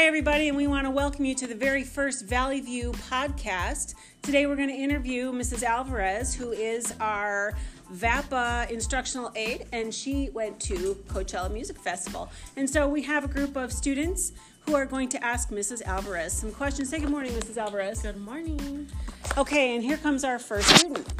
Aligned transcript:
Hi, 0.00 0.06
everybody, 0.06 0.48
and 0.48 0.56
we 0.56 0.66
want 0.66 0.86
to 0.86 0.90
welcome 0.90 1.26
you 1.26 1.34
to 1.34 1.46
the 1.46 1.54
very 1.54 1.84
first 1.84 2.24
Valley 2.24 2.62
View 2.62 2.92
podcast. 3.10 3.94
Today, 4.22 4.46
we're 4.46 4.56
going 4.56 4.70
to 4.70 4.74
interview 4.74 5.30
Mrs. 5.30 5.62
Alvarez, 5.62 6.34
who 6.34 6.52
is 6.52 6.94
our 7.00 7.52
VAPA 7.92 8.70
instructional 8.70 9.30
aide, 9.36 9.66
and 9.72 9.92
she 9.92 10.30
went 10.30 10.58
to 10.60 10.94
Coachella 11.08 11.52
Music 11.52 11.78
Festival. 11.78 12.30
And 12.56 12.68
so, 12.68 12.88
we 12.88 13.02
have 13.02 13.26
a 13.26 13.28
group 13.28 13.56
of 13.56 13.74
students 13.74 14.32
who 14.60 14.74
are 14.74 14.86
going 14.86 15.10
to 15.10 15.22
ask 15.22 15.50
Mrs. 15.50 15.82
Alvarez 15.82 16.32
some 16.32 16.50
questions. 16.50 16.88
Say 16.88 17.00
good 17.00 17.10
morning, 17.10 17.32
Mrs. 17.32 17.58
Alvarez. 17.58 18.00
Good 18.00 18.16
morning. 18.16 18.88
Okay, 19.36 19.74
and 19.74 19.84
here 19.84 19.98
comes 19.98 20.24
our 20.24 20.38
first 20.38 20.66
student. 20.76 21.12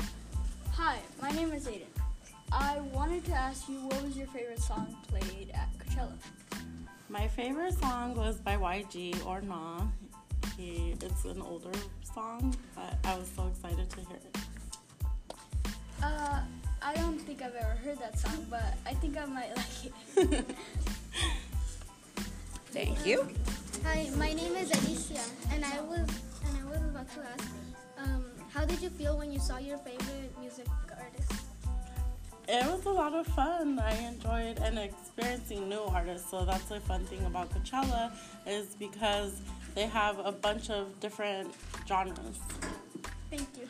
Hi, 0.72 1.00
my 1.20 1.30
name 1.32 1.52
is 1.52 1.66
Aiden. 1.66 1.84
I 2.50 2.80
wanted 2.94 3.26
to 3.26 3.32
ask 3.32 3.68
you 3.68 3.76
what 3.80 4.02
was 4.02 4.16
your 4.16 4.26
favorite 4.28 4.58
song 4.58 4.96
played 5.06 5.50
at 5.52 5.68
Coachella? 5.78 6.12
My 7.10 7.26
favorite 7.26 7.74
song 7.74 8.14
was 8.14 8.36
by 8.38 8.54
YG 8.54 9.26
or 9.26 9.40
Nah. 9.40 9.82
He, 10.56 10.94
it's 11.02 11.24
an 11.24 11.42
older 11.42 11.72
song, 12.14 12.54
but 12.76 12.94
I 13.04 13.18
was 13.18 13.28
so 13.34 13.48
excited 13.48 13.90
to 13.90 13.96
hear 13.96 14.16
it. 14.16 14.36
Uh, 16.00 16.38
I 16.80 16.94
don't 16.94 17.18
think 17.18 17.42
I've 17.42 17.56
ever 17.56 17.76
heard 17.84 17.98
that 17.98 18.16
song, 18.16 18.46
but 18.48 18.62
I 18.86 18.94
think 18.94 19.18
I 19.18 19.24
might 19.24 19.50
like 19.56 19.86
it. 19.86 20.44
Thank 22.66 23.04
you. 23.04 23.28
Hi, 23.84 24.08
my 24.16 24.32
name 24.32 24.54
is 24.54 24.70
Alicia, 24.70 25.20
and 25.52 25.64
I 25.64 25.80
was 25.80 26.06
and 26.46 26.58
I 26.62 26.64
was 26.70 26.78
about 26.78 27.10
to 27.14 27.20
ask, 27.26 27.50
um, 27.98 28.24
how 28.54 28.64
did 28.64 28.80
you 28.80 28.88
feel 28.88 29.18
when 29.18 29.32
you 29.32 29.40
saw 29.40 29.58
your 29.58 29.78
favorite 29.78 30.30
music 30.38 30.66
artist? 30.96 31.39
It 32.52 32.66
was 32.66 32.84
a 32.84 32.90
lot 32.90 33.14
of 33.14 33.28
fun. 33.28 33.78
I 33.78 33.94
enjoyed 34.08 34.58
and 34.58 34.76
experiencing 34.76 35.68
new 35.68 35.82
artists. 35.82 36.28
So 36.32 36.44
that's 36.44 36.64
the 36.64 36.80
fun 36.80 37.04
thing 37.04 37.24
about 37.24 37.48
Coachella 37.50 38.10
is 38.44 38.74
because 38.74 39.40
they 39.76 39.86
have 39.86 40.18
a 40.18 40.32
bunch 40.32 40.68
of 40.68 40.98
different 40.98 41.54
genres. 41.86 42.40
Thank 43.30 43.46
you. 43.56 43.68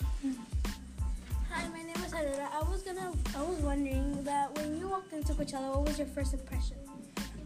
Hi, 1.50 1.68
my 1.68 1.82
name 1.82 2.02
is 2.06 2.14
Aurora. 2.14 2.48
I 2.54 2.62
was 2.70 2.80
gonna, 2.80 3.12
I 3.36 3.42
was 3.42 3.58
wondering 3.58 4.24
that 4.24 4.56
when 4.56 4.78
you 4.78 4.88
walked 4.88 5.12
into 5.12 5.34
Coachella, 5.34 5.76
what 5.76 5.88
was 5.88 5.98
your 5.98 6.06
first 6.06 6.32
impression? 6.32 6.78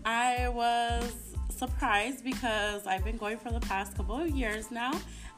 I 0.04 0.48
was 0.50 1.34
surprised 1.48 2.22
because 2.22 2.86
I've 2.86 3.02
been 3.02 3.16
going 3.16 3.38
for 3.38 3.50
the 3.50 3.58
past 3.58 3.96
couple 3.96 4.20
of 4.20 4.30
years 4.30 4.70
now, 4.70 4.92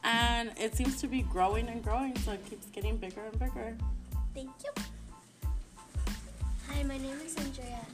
and 0.05 0.53
it 0.61 0.75
seems 0.75 1.01
to 1.01 1.06
be 1.06 1.23
growing 1.23 1.69
and 1.69 1.83
growing, 1.83 2.19
so 2.19 2.33
it 2.33 2.45
keeps 2.45 2.67
getting 2.67 2.99
bigger 2.99 3.23
and 3.25 3.39
bigger. 3.39 3.75
Thank 4.34 4.51
you. 4.62 4.86
My 6.87 6.98
name 6.98 7.19
is 7.25 7.34
Andrea, 7.34 7.84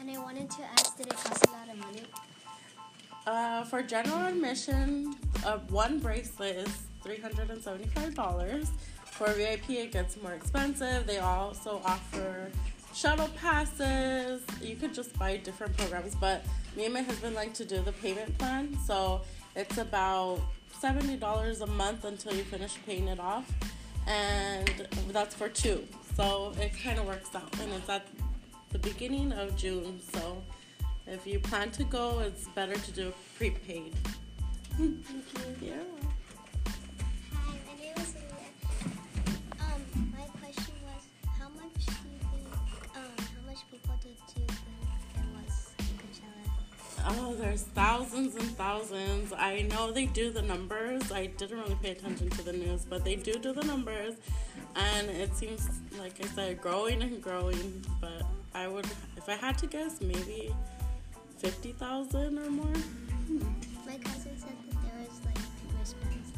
and 0.00 0.10
I 0.10 0.16
wanted 0.16 0.50
to 0.52 0.62
ask, 0.62 0.96
did 0.96 1.08
it 1.08 1.16
cost 1.16 1.44
a 1.46 1.50
lot 1.50 1.68
of 1.68 1.76
money? 1.76 2.02
Uh, 3.26 3.64
for 3.64 3.82
general 3.82 4.24
admission, 4.26 5.16
uh, 5.44 5.58
one 5.68 5.98
bracelet 5.98 6.56
is 6.56 6.68
$375. 7.04 8.68
For 9.04 9.26
VIP, 9.34 9.70
it 9.70 9.92
gets 9.92 10.16
more 10.22 10.32
expensive. 10.32 11.06
They 11.06 11.18
also 11.18 11.82
offer 11.84 12.50
shuttle 12.94 13.28
passes. 13.36 14.40
You 14.62 14.76
could 14.76 14.94
just 14.94 15.18
buy 15.18 15.36
different 15.36 15.76
programs, 15.76 16.14
but 16.14 16.42
me 16.74 16.86
and 16.86 16.94
my 16.94 17.02
husband 17.02 17.34
like 17.34 17.52
to 17.54 17.66
do 17.66 17.82
the 17.82 17.92
payment 17.92 18.38
plan. 18.38 18.78
So 18.86 19.20
it's 19.54 19.76
about 19.76 20.40
$70 20.80 21.60
a 21.60 21.66
month 21.66 22.06
until 22.06 22.32
you 22.32 22.44
finish 22.44 22.78
paying 22.86 23.08
it 23.08 23.20
off. 23.20 23.52
And 24.06 24.88
that's 25.10 25.34
for 25.34 25.50
two. 25.50 25.86
So 26.16 26.52
it 26.60 26.72
kind 26.82 26.98
of 26.98 27.06
works 27.06 27.34
out. 27.34 27.52
And 27.60 27.72
it's 27.72 27.88
at 27.88 28.06
the 28.70 28.78
beginning 28.78 29.32
of 29.32 29.56
June. 29.56 30.00
So 30.12 30.42
if 31.06 31.26
you 31.26 31.38
plan 31.38 31.70
to 31.72 31.84
go, 31.84 32.20
it's 32.20 32.48
better 32.48 32.74
to 32.74 32.92
do 32.92 33.12
prepaid. 33.38 33.94
Thank 34.76 35.04
you. 35.62 35.68
Yeah. 35.68 35.74
Hi, 37.34 37.54
my 37.66 37.82
name 37.82 37.94
is 37.96 38.14
Olivia. 38.16 38.48
Um, 39.60 40.12
my 40.16 40.24
question 40.40 40.74
was, 40.84 41.02
how 41.38 41.48
much 41.50 41.86
do 41.86 41.92
you 41.92 42.18
think, 42.32 42.96
um, 42.96 43.16
how 43.18 43.42
much 43.46 43.58
people 43.70 43.94
did 44.02 44.16
you 44.34 44.46
think 44.46 44.50
there 45.14 45.24
was 45.34 45.70
Coachella? 45.98 47.18
Oh, 47.20 47.34
there's 47.34 47.62
thousands 47.62 48.36
and 48.36 48.56
thousands. 48.56 49.32
I 49.36 49.62
know 49.62 49.92
they 49.92 50.06
do 50.06 50.30
the 50.30 50.42
numbers. 50.42 51.12
I 51.12 51.26
didn't 51.26 51.58
really 51.58 51.76
pay 51.82 51.90
attention 51.90 52.30
to 52.30 52.42
the 52.42 52.52
news, 52.52 52.86
but 52.88 53.04
they 53.04 53.16
do 53.16 53.34
do 53.34 53.52
the 53.52 53.64
numbers. 53.64 54.14
And 54.74 55.10
it 55.10 55.36
seems, 55.36 55.68
like 56.02 56.20
I 56.20 56.26
said, 56.34 56.60
growing 56.60 57.00
and 57.00 57.22
growing. 57.22 57.84
But 58.00 58.22
I 58.54 58.66
would, 58.66 58.86
if 59.16 59.28
I 59.28 59.34
had 59.34 59.56
to 59.58 59.66
guess, 59.66 60.00
maybe 60.00 60.52
50,000 61.38 62.38
or 62.38 62.50
more. 62.50 62.66
My 63.86 63.96
cousin 63.98 64.36
said 64.36 64.56
that 64.66 64.82
there 64.82 64.98
was 64.98 65.20
like 65.24 65.38
wristbands. 65.78 66.32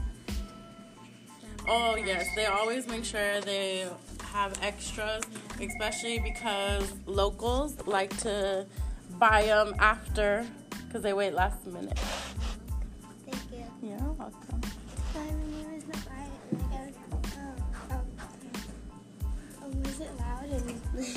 from 1.41 1.67
Oh, 1.67 1.97
yes. 1.97 2.27
They 2.37 2.45
always 2.45 2.87
make 2.87 3.07
sure 3.07 3.41
they 3.41 3.89
have 4.33 4.53
extras, 4.63 5.23
especially 5.59 6.19
because 6.19 6.93
locals 7.07 7.87
like 7.87 8.15
to 8.19 8.67
buy 9.19 9.47
them 9.47 9.75
after 9.79 10.47
because 10.87 11.03
they 11.03 11.15
wait 11.15 11.33
last 11.33 11.67
minute. 11.67 11.99
Thank 13.25 13.39
you. 13.51 13.65
Yeah, 13.83 14.03
welcome. 14.19 14.54
It 20.01 20.11
loud? 20.19 21.15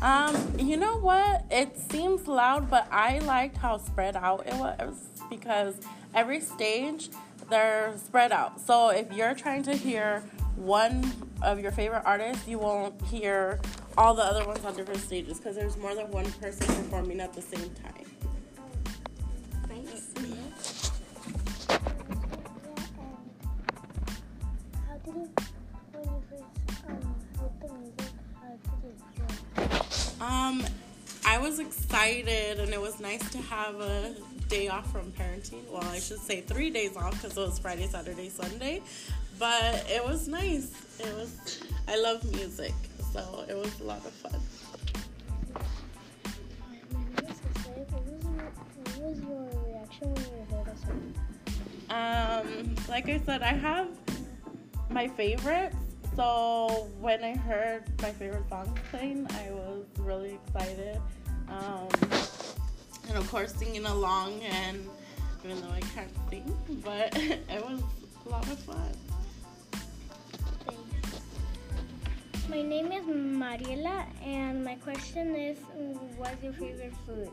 Um, 0.00 0.54
you 0.60 0.76
know 0.76 0.96
what? 0.98 1.44
It 1.50 1.76
seems 1.90 2.28
loud, 2.28 2.70
but 2.70 2.86
I 2.92 3.18
liked 3.18 3.56
how 3.56 3.78
spread 3.78 4.14
out 4.14 4.46
it 4.46 4.54
was 4.54 4.94
because 5.28 5.74
every 6.14 6.40
stage 6.40 7.10
they're 7.50 7.94
spread 7.96 8.30
out. 8.30 8.60
So 8.60 8.90
if 8.90 9.12
you're 9.12 9.34
trying 9.34 9.64
to 9.64 9.74
hear 9.74 10.22
one 10.54 11.12
of 11.42 11.60
your 11.60 11.72
favorite 11.72 12.02
artists, 12.04 12.46
you 12.46 12.58
won't 12.58 13.00
hear 13.02 13.58
all 13.96 14.14
the 14.14 14.22
other 14.22 14.46
ones 14.46 14.64
on 14.64 14.76
different 14.76 15.00
stages 15.00 15.38
because 15.38 15.56
there's 15.56 15.76
more 15.76 15.94
than 15.94 16.10
one 16.12 16.30
person 16.32 16.66
performing 16.66 17.20
at 17.20 17.32
the 17.32 17.42
same 17.42 17.70
time. 17.70 18.04
Um, 30.28 30.62
I 31.24 31.38
was 31.38 31.58
excited, 31.58 32.60
and 32.60 32.70
it 32.74 32.80
was 32.80 33.00
nice 33.00 33.30
to 33.30 33.38
have 33.38 33.80
a 33.80 34.14
day 34.48 34.68
off 34.68 34.92
from 34.92 35.10
parenting. 35.12 35.66
Well, 35.70 35.82
I 35.84 35.98
should 36.00 36.18
say 36.18 36.42
three 36.42 36.68
days 36.68 36.98
off 36.98 37.12
because 37.12 37.34
it 37.34 37.40
was 37.40 37.58
Friday, 37.58 37.86
Saturday, 37.86 38.28
Sunday. 38.28 38.82
But 39.38 39.86
it 39.88 40.04
was 40.04 40.28
nice. 40.28 40.70
It 41.00 41.14
was. 41.14 41.62
I 41.86 41.98
love 41.98 42.22
music, 42.30 42.74
so 43.12 43.44
it 43.48 43.56
was 43.56 43.80
a 43.80 43.84
lot 43.84 44.04
of 44.04 44.12
fun. 44.12 44.38
What 48.84 49.10
was 49.10 49.20
your, 49.20 49.48
reaction 49.66 50.14
when 50.14 50.24
you 50.28 50.44
heard? 51.88 52.46
Um, 52.68 52.74
like 52.88 53.08
I 53.08 53.18
said, 53.24 53.42
I 53.42 53.54
have 53.54 53.88
my 54.90 55.08
favorites. 55.08 55.87
So 56.18 56.88
when 56.98 57.22
I 57.22 57.36
heard 57.36 57.84
my 58.02 58.10
favorite 58.10 58.48
song 58.48 58.76
playing, 58.90 59.28
I 59.30 59.52
was 59.52 59.84
really 60.00 60.36
excited. 60.46 61.00
Um, 61.48 61.86
and 63.08 63.16
of 63.16 63.30
course, 63.30 63.54
singing 63.54 63.86
along, 63.86 64.42
and 64.42 64.84
even 65.44 65.60
though 65.60 65.70
I 65.70 65.78
can't 65.94 66.10
sing, 66.28 66.56
but 66.84 67.16
it 67.16 67.64
was 67.64 67.80
a 68.26 68.28
lot 68.30 68.42
of 68.50 68.58
fun. 68.58 68.96
My 72.48 72.62
name 72.62 72.90
is 72.90 73.04
Mariela, 73.04 74.04
and 74.20 74.64
my 74.64 74.74
question 74.74 75.36
is, 75.36 75.58
what's 76.16 76.42
your 76.42 76.52
favorite 76.54 76.94
food? 77.06 77.30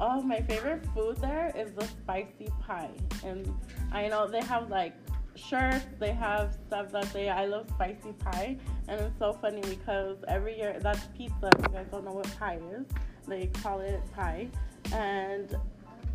Oh, 0.00 0.22
my 0.22 0.40
favorite 0.40 0.86
food 0.94 1.16
there 1.16 1.52
is 1.56 1.72
the 1.72 1.84
spicy 1.84 2.48
pie. 2.64 2.90
And 3.24 3.52
I 3.90 4.06
know 4.06 4.28
they 4.28 4.42
have 4.42 4.70
like 4.70 4.94
shirts, 5.34 5.84
they 5.98 6.12
have 6.12 6.56
stuff 6.66 6.92
that 6.92 7.06
say 7.12 7.28
I 7.28 7.46
love 7.46 7.68
spicy 7.70 8.12
pie. 8.12 8.56
And 8.88 9.00
it's 9.00 9.18
so 9.18 9.32
funny 9.32 9.60
because 9.62 10.18
every 10.28 10.56
year 10.56 10.78
that's 10.80 11.06
pizza. 11.16 11.50
If 11.58 11.66
you 11.66 11.74
guys 11.74 11.86
don't 11.90 12.04
know 12.04 12.12
what 12.12 12.38
pie 12.38 12.60
is, 12.72 12.86
they 13.26 13.46
call 13.46 13.80
it 13.80 14.00
pie. 14.14 14.48
And 14.92 15.56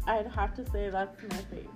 I'd 0.06 0.28
have 0.28 0.56
to 0.56 0.70
say 0.72 0.90
that's 0.90 1.22
my 1.24 1.38
favorite. 1.38 1.72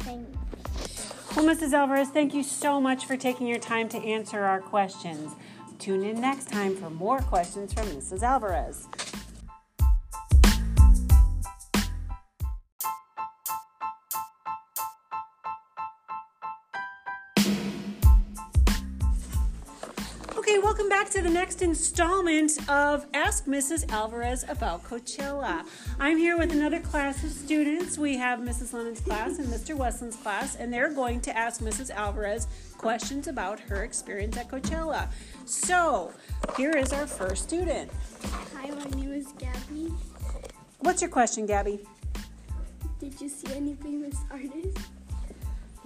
Thanks. 0.00 1.36
Well, 1.36 1.44
Mrs. 1.44 1.72
Alvarez, 1.74 2.08
thank 2.08 2.32
you 2.32 2.42
so 2.42 2.80
much 2.80 3.04
for 3.04 3.16
taking 3.16 3.46
your 3.46 3.58
time 3.58 3.88
to 3.90 3.98
answer 3.98 4.44
our 4.44 4.60
questions. 4.60 5.32
Tune 5.78 6.02
in 6.02 6.20
next 6.20 6.50
time 6.50 6.74
for 6.74 6.88
more 6.88 7.18
questions 7.18 7.74
from 7.74 7.86
Mrs. 7.88 8.22
Alvarez. 8.22 8.88
Back 20.96 21.10
to 21.10 21.20
the 21.20 21.28
next 21.28 21.60
installment 21.60 22.52
of 22.70 23.04
Ask 23.12 23.44
Mrs. 23.44 23.92
Alvarez 23.92 24.46
About 24.48 24.82
Coachella. 24.82 25.62
I'm 26.00 26.16
here 26.16 26.38
with 26.38 26.52
another 26.52 26.80
class 26.80 27.22
of 27.22 27.32
students. 27.32 27.98
We 27.98 28.16
have 28.16 28.38
Mrs. 28.38 28.72
Lennon's 28.72 29.00
class 29.00 29.38
and 29.38 29.46
Mr. 29.48 29.76
Westland's 29.76 30.16
class, 30.16 30.56
and 30.56 30.72
they're 30.72 30.90
going 30.90 31.20
to 31.20 31.36
ask 31.36 31.60
Mrs. 31.60 31.90
Alvarez 31.90 32.48
questions 32.78 33.28
about 33.28 33.60
her 33.60 33.84
experience 33.84 34.38
at 34.38 34.48
Coachella. 34.48 35.08
So, 35.44 36.14
here 36.56 36.74
is 36.74 36.94
our 36.94 37.06
first 37.06 37.42
student. 37.42 37.90
Hi, 38.54 38.70
my 38.70 38.98
name 38.98 39.12
is 39.12 39.26
Gabby. 39.38 39.92
What's 40.78 41.02
your 41.02 41.10
question, 41.10 41.44
Gabby? 41.44 41.78
Did 43.00 43.20
you 43.20 43.28
see 43.28 43.54
any 43.54 43.74
famous 43.74 44.16
artists? 44.30 44.82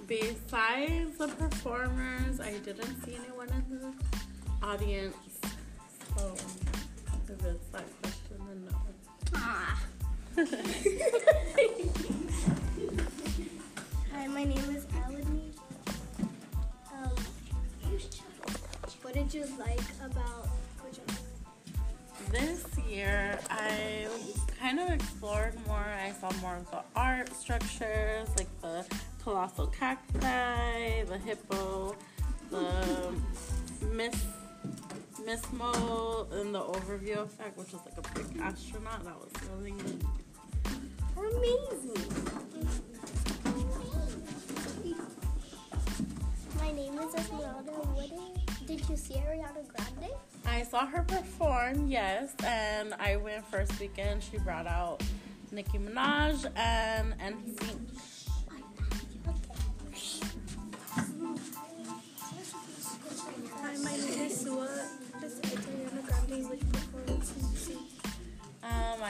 Besides 0.07 1.17
the 1.17 1.27
performers, 1.27 2.39
I 2.39 2.53
didn't 2.59 3.03
see 3.03 3.17
anyone 3.17 3.49
in 3.49 3.77
the 3.77 3.93
audience. 4.63 5.15
So 6.17 6.33
if 6.33 7.45
it's 7.45 7.67
that 7.71 8.01
question, 8.01 8.37
then 8.47 8.65
no. 8.69 8.77
Ah. 9.35 9.81
Hi, 14.13 14.27
my 14.27 14.43
name 14.43 14.57
is 14.75 14.85
Elodie. 15.07 15.53
Um, 16.93 17.15
what 19.01 19.13
did 19.13 19.33
you 19.33 19.45
like 19.57 19.81
about 20.03 20.47
Coachella? 20.79 21.17
This 22.31 22.65
year, 22.89 23.39
I 23.49 24.07
kind 24.59 24.79
of 24.79 24.89
explored 24.91 25.55
more. 25.67 25.77
I 25.77 26.11
saw 26.11 26.31
more 26.41 26.55
of 26.55 26.69
the 26.69 26.83
art 26.95 27.33
structures, 27.33 28.29
like 28.37 28.61
the 28.61 28.85
colossal 29.23 29.67
cacti, 29.67 31.03
the 31.03 31.17
hippo, 31.17 31.95
the 32.49 33.13
Miss 33.91 34.15
Miss 35.25 35.51
Mo, 35.53 36.27
in 36.39 36.51
the 36.51 36.59
overview 36.59 37.17
effect, 37.23 37.57
which 37.57 37.71
was 37.71 37.81
like 37.85 37.97
a 37.97 38.01
big 38.17 38.41
astronaut. 38.41 39.03
That 39.03 39.15
was 39.19 39.31
really 39.51 39.71
neat. 39.71 40.03
Amazing. 41.17 42.03
My 46.57 46.71
name 46.71 46.97
is 46.99 47.15
Esmeralda. 47.15 47.71
Did, 47.95 48.67
did 48.67 48.89
you 48.89 48.97
see 48.97 49.15
Ariana 49.15 49.65
Grande? 49.67 50.11
I 50.45 50.63
saw 50.63 50.85
her 50.85 51.03
perform, 51.03 51.87
yes, 51.87 52.33
and 52.43 52.93
I 52.95 53.17
went 53.17 53.45
first 53.45 53.79
weekend. 53.79 54.23
She 54.23 54.37
brought 54.39 54.67
out 54.67 55.03
Nicki 55.51 55.77
Minaj 55.77 56.45
and 56.55 57.13
NSYNC. 57.19 58.20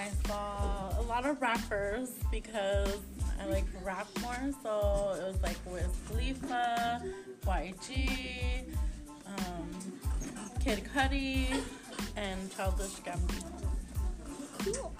I 0.01 0.09
saw 0.27 0.99
a 0.99 1.03
lot 1.03 1.27
of 1.27 1.39
rappers 1.39 2.09
because 2.31 2.97
I 3.39 3.45
like 3.45 3.65
rap 3.83 4.07
more. 4.19 4.35
So 4.63 5.15
it 5.15 5.23
was 5.27 5.39
like 5.43 5.57
Wiz 5.67 5.85
Khalifa, 6.07 7.03
YG, 7.45 8.63
um, 9.27 9.69
Kid 10.59 10.81
Cudi, 10.91 11.61
and 12.15 12.51
Childish 12.55 12.95
Gambino. 13.05 13.61
Cool. 14.63 14.91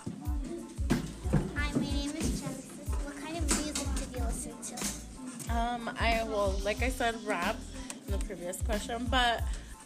Hi, 1.56 1.71
my 1.74 1.81
name 1.81 2.12
is 2.12 2.42
Genesis. 2.42 2.89
What 3.04 3.19
kind 3.24 3.38
of 3.38 3.44
music 3.63 3.88
did 3.95 4.19
you 4.19 4.24
listen 4.24 4.54
to? 4.62 5.56
Um, 5.57 5.89
I 6.00 6.24
well, 6.25 6.51
like 6.63 6.83
I 6.83 6.89
said, 6.89 7.15
rap 7.25 7.56
in 8.06 8.12
the 8.12 8.19
previous 8.19 8.62
question, 8.62 9.07
but 9.09 9.42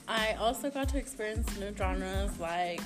I 0.10 0.34
also 0.34 0.70
got 0.70 0.90
to 0.90 0.98
experience 0.98 1.58
new 1.58 1.74
genres 1.74 2.38
like 2.38 2.82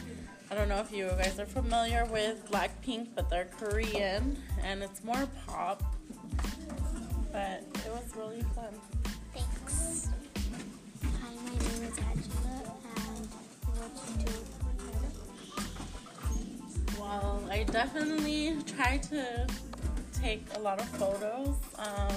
I 0.51 0.55
don't 0.55 0.67
know 0.67 0.79
if 0.79 0.91
you 0.91 1.07
guys 1.09 1.39
are 1.39 1.45
familiar 1.45 2.05
with 2.05 2.49
Blackpink, 2.49 3.09
but 3.15 3.29
they're 3.29 3.49
Korean 3.59 4.35
and 4.63 4.81
it's 4.81 5.03
more 5.03 5.27
pop. 5.45 5.83
But 7.31 7.63
it 7.85 7.91
was 7.91 8.11
really 8.15 8.41
fun. 8.55 8.73
Thanks. 9.31 10.09
Hi, 11.03 11.35
my 11.35 11.51
name 11.51 11.83
is 11.83 11.99
Angela, 11.99 12.73
and 12.95 13.27
what 13.77 13.93
do? 14.25 14.31
Well, 16.99 17.43
I 17.51 17.61
definitely 17.63 18.57
tried 18.75 19.03
to 19.03 19.45
take 20.19 20.47
a 20.55 20.59
lot 20.59 20.79
of 20.79 20.89
photos. 20.89 21.57
Um, 21.77 22.15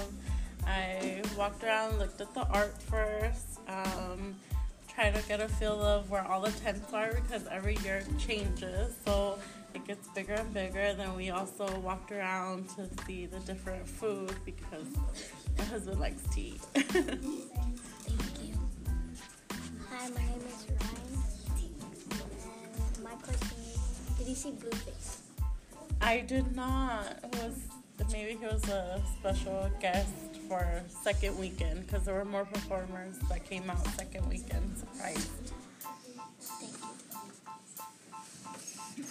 I 0.65 1.21
walked 1.37 1.63
around, 1.63 1.99
looked 1.99 2.19
at 2.19 2.33
the 2.33 2.47
art 2.47 2.81
first, 2.81 3.59
um, 3.67 4.35
tried 4.95 5.15
to 5.15 5.21
get 5.27 5.41
a 5.41 5.47
feel 5.47 5.81
of 5.81 6.09
where 6.09 6.25
all 6.25 6.41
the 6.41 6.51
tents 6.51 6.93
are 6.93 7.13
because 7.13 7.47
every 7.47 7.77
year 7.77 8.03
changes. 8.17 8.95
So 9.05 9.39
it 9.73 9.85
gets 9.85 10.07
bigger 10.09 10.33
and 10.33 10.53
bigger. 10.53 10.79
And 10.79 10.99
Then 10.99 11.15
we 11.15 11.29
also 11.29 11.79
walked 11.79 12.11
around 12.11 12.69
to 12.75 12.87
see 13.05 13.25
the 13.25 13.39
different 13.39 13.87
food 13.87 14.35
because 14.45 14.85
my 15.57 15.63
husband 15.65 15.99
likes 15.99 16.21
to 16.35 16.41
eat. 16.41 16.61
Thank 16.73 17.13
you. 18.43 18.53
Hi, 19.89 20.09
my 20.09 20.21
name 20.21 20.41
is 20.47 20.67
Ryan, 20.69 21.13
and 22.95 23.03
my 23.03 23.13
question 23.15 23.57
is, 23.61 24.17
did 24.17 24.27
you 24.27 24.35
see 24.35 24.51
Blueface? 24.51 25.17
I 26.01 26.19
did 26.19 26.55
not. 26.55 27.19
It 27.23 27.35
was 27.43 27.55
maybe 28.11 28.37
he 28.37 28.45
was 28.45 28.67
a 28.67 29.01
special 29.17 29.71
guest 29.79 30.09
for 30.47 30.81
second 31.03 31.37
weekend 31.37 31.85
because 31.85 32.05
there 32.05 32.15
were 32.15 32.25
more 32.25 32.45
performers 32.45 33.17
that 33.29 33.47
came 33.49 33.69
out 33.69 33.85
second 33.95 34.27
weekend. 34.29 34.77
Surprise. 34.77 35.29
Thank 36.39 36.73
you. 38.97 39.05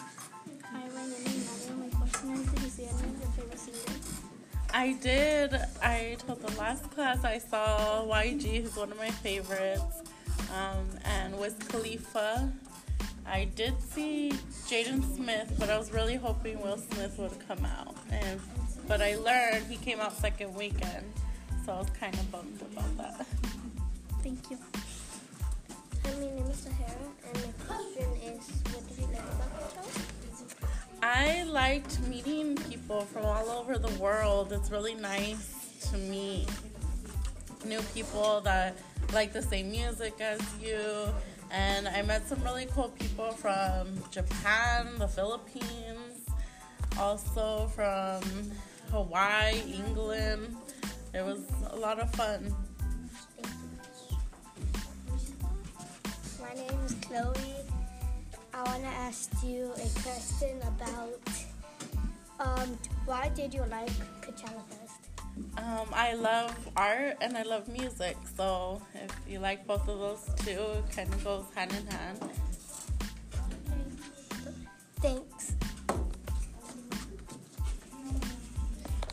Hi, 0.65 0.89
my 0.95 1.03
name 1.03 1.27
is 1.27 1.69
Nadia. 1.69 1.91
My 1.91 1.99
question 1.99 2.31
is, 2.33 2.47
did 2.47 2.63
you 2.63 2.69
see 2.69 2.85
any 2.85 2.93
of 2.93 3.21
your 3.21 3.31
favorite 3.37 3.59
singers? 3.59 4.21
I 4.75 4.93
did. 5.03 5.55
I 5.83 6.17
told 6.27 6.41
the 6.41 6.59
last 6.59 6.91
class 6.91 7.25
I 7.25 7.39
saw 7.39 8.05
YG, 8.07 8.63
who's 8.63 8.77
one 8.77 8.91
of 8.91 8.99
my 8.99 9.11
favorites, 9.11 10.03
um, 10.55 10.87
and 11.05 11.39
Wiz 11.39 11.55
Khalifa. 11.69 12.51
I 13.27 13.45
did 13.55 13.81
see 13.81 14.33
Jaden 14.67 15.05
Smith, 15.15 15.55
but 15.59 15.71
I 15.71 15.79
was 15.79 15.93
really 15.93 16.17
hoping 16.17 16.61
Will 16.61 16.79
Smith 16.79 17.19
would 17.19 17.33
come 17.47 17.65
out. 17.65 17.95
And 18.11 18.41
but 18.89 19.01
I 19.01 19.15
learned 19.17 19.67
he 19.69 19.77
came 19.77 20.01
out 20.01 20.13
second 20.17 20.55
weekend, 20.55 21.05
so 21.65 21.73
I 21.73 21.79
was 21.79 21.91
kind 21.91 22.15
of 22.15 22.33
bummed 22.33 22.61
about 22.73 22.97
that. 22.99 23.27
Thank 24.23 24.51
you. 24.51 24.59
Hi, 26.05 26.13
my 26.15 26.21
name 26.21 26.47
is 26.51 26.57
Sahara, 26.57 26.93
and 27.27 27.35
my 27.45 27.53
question 27.67 28.09
is, 28.23 28.51
what 28.73 28.89
did 28.89 28.99
you 28.99 29.07
like 29.07 29.21
about 29.21 29.51
Coachella? 29.59 30.13
I 31.03 31.43
liked 31.45 32.01
meeting 32.09 32.57
people 32.57 33.03
from 33.03 33.25
all 33.27 33.49
over 33.51 33.79
the 33.79 33.93
world. 34.01 34.53
It's 34.53 34.71
really 34.71 34.95
nice 34.95 35.89
to 35.91 35.99
meet 35.99 36.49
new 37.65 37.81
people 37.95 38.41
that 38.43 38.77
like 39.13 39.33
the 39.33 39.43
same 39.43 39.71
music 39.71 40.21
as 40.21 40.41
you. 40.61 41.09
And 41.51 41.87
I 41.87 42.03
met 42.03 42.29
some 42.29 42.43
really 42.43 42.67
cool 42.73 42.89
people 42.99 43.33
from 43.33 43.89
Japan, 44.11 44.89
the 44.99 45.09
Philippines, 45.09 46.27
also 46.99 47.71
from 47.75 48.23
Hawaii, 48.91 49.61
England. 49.73 50.57
It 51.15 51.23
was 51.23 51.41
a 51.71 51.77
lot 51.77 52.01
of 52.01 52.11
fun. 52.15 52.55
My 56.41 56.55
name 56.55 56.79
is 56.87 56.95
Chloe. 57.03 57.35
I 58.55 58.63
want 58.63 58.83
to 58.83 58.89
ask 58.89 59.31
you 59.45 59.71
a 59.75 60.01
question 60.01 60.59
about 60.63 61.21
um, 62.41 62.79
why 63.05 63.29
did 63.35 63.53
you 63.53 63.63
like 63.71 63.91
Coachella 64.23 64.65
Fest? 64.69 65.01
Um, 65.59 65.87
I 65.93 66.15
love 66.15 66.57
art 66.77 67.19
and 67.21 67.37
I 67.37 67.43
love 67.43 67.69
music, 67.69 68.17
so 68.35 68.81
if 68.95 69.11
you 69.29 69.39
like 69.39 69.67
both 69.67 69.87
of 69.89 69.99
those 69.99 70.25
two, 70.45 70.51
it 70.51 70.97
kind 70.97 71.13
of 71.13 71.25
goes 71.25 71.45
hand 71.55 71.73
in 71.73 71.87
hand. 71.89 72.19
Thanks. 75.01 75.53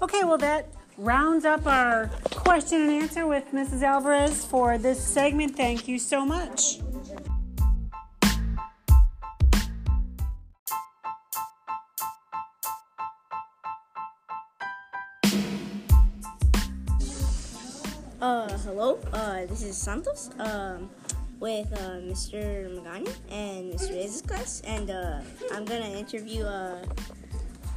Okay, 0.01 0.23
well, 0.23 0.37
that 0.37 0.71
rounds 0.99 1.45
up 1.45 1.65
our 1.65 2.07
question 2.31 2.81
and 2.81 2.91
answer 2.91 3.25
with 3.25 3.51
Mrs. 3.53 3.83
Alvarez 3.83 4.45
for 4.45 4.77
this 4.77 5.01
segment. 5.01 5.55
Thank 5.55 5.87
you 5.87 5.97
so 5.97 6.25
much. 6.25 6.79
Uh, 18.21 18.49
hello. 18.57 18.99
Uh, 19.13 19.45
this 19.45 19.63
is 19.63 19.77
Santos. 19.77 20.29
Um, 20.39 20.89
with 21.39 21.71
uh, 21.71 22.03
Mr. 22.03 22.67
Magana 22.75 23.15
and 23.31 23.71
Mr. 23.71 23.91
Reyes' 23.91 24.21
class, 24.21 24.61
and 24.65 24.89
uh, 24.89 25.21
I'm 25.53 25.63
gonna 25.63 25.87
interview 25.87 26.43
uh, 26.43 26.83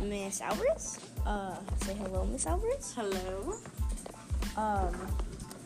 Miss 0.01 0.41
Alvarez. 0.41 0.99
Uh, 1.27 1.55
say 1.85 1.95
hello, 1.95 2.25
Miss 2.27 2.47
Alvarez. 2.47 2.95
Hello. 2.97 3.55
Um, 4.57 4.95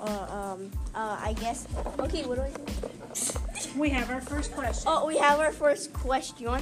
uh, 0.01 0.05
um, 0.05 0.71
uh, 0.95 1.17
I 1.21 1.35
guess. 1.41 1.67
Okay, 1.99 2.25
what 2.27 2.37
do 2.37 2.43
I 2.43 2.51
do? 2.51 3.79
We 3.79 3.91
have 3.91 4.11
our 4.11 4.21
first 4.21 4.53
question. 4.53 4.85
Oh, 4.87 5.07
we 5.07 5.17
have 5.19 5.41
our 5.41 5.53
first 5.53 5.93
question. 5.93 6.61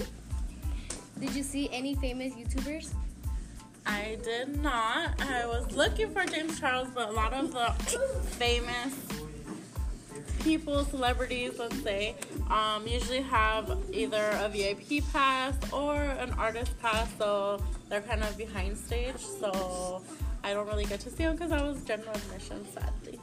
Did 1.18 1.34
you 1.34 1.42
see 1.42 1.68
any 1.72 1.94
famous 1.96 2.32
YouTubers? 2.34 2.92
I 3.86 4.18
did 4.22 4.62
not. 4.62 5.20
I 5.20 5.46
was 5.46 5.70
looking 5.72 6.10
for 6.10 6.24
James 6.24 6.58
Charles, 6.58 6.88
but 6.94 7.08
a 7.08 7.12
lot 7.12 7.32
of 7.32 7.52
the 7.52 7.70
famous 8.38 8.94
people, 10.44 10.84
celebrities, 10.84 11.58
let's 11.58 11.82
say, 11.82 12.14
um, 12.50 12.86
usually 12.86 13.22
have 13.22 13.76
either 13.92 14.30
a 14.34 14.48
VIP 14.48 15.02
pass 15.12 15.54
or 15.72 15.94
an 15.94 16.30
artist 16.34 16.78
pass, 16.80 17.08
so 17.18 17.60
they're 17.88 18.02
kind 18.02 18.22
of 18.22 18.36
behind 18.36 18.76
stage. 18.76 19.16
So 19.16 20.02
I 20.44 20.52
don't 20.52 20.68
really 20.68 20.84
get 20.84 21.00
to 21.00 21.10
see 21.10 21.24
them 21.24 21.34
because 21.34 21.50
I 21.50 21.62
was 21.62 21.82
general 21.84 22.14
admission, 22.14 22.64
sadly. 22.72 23.18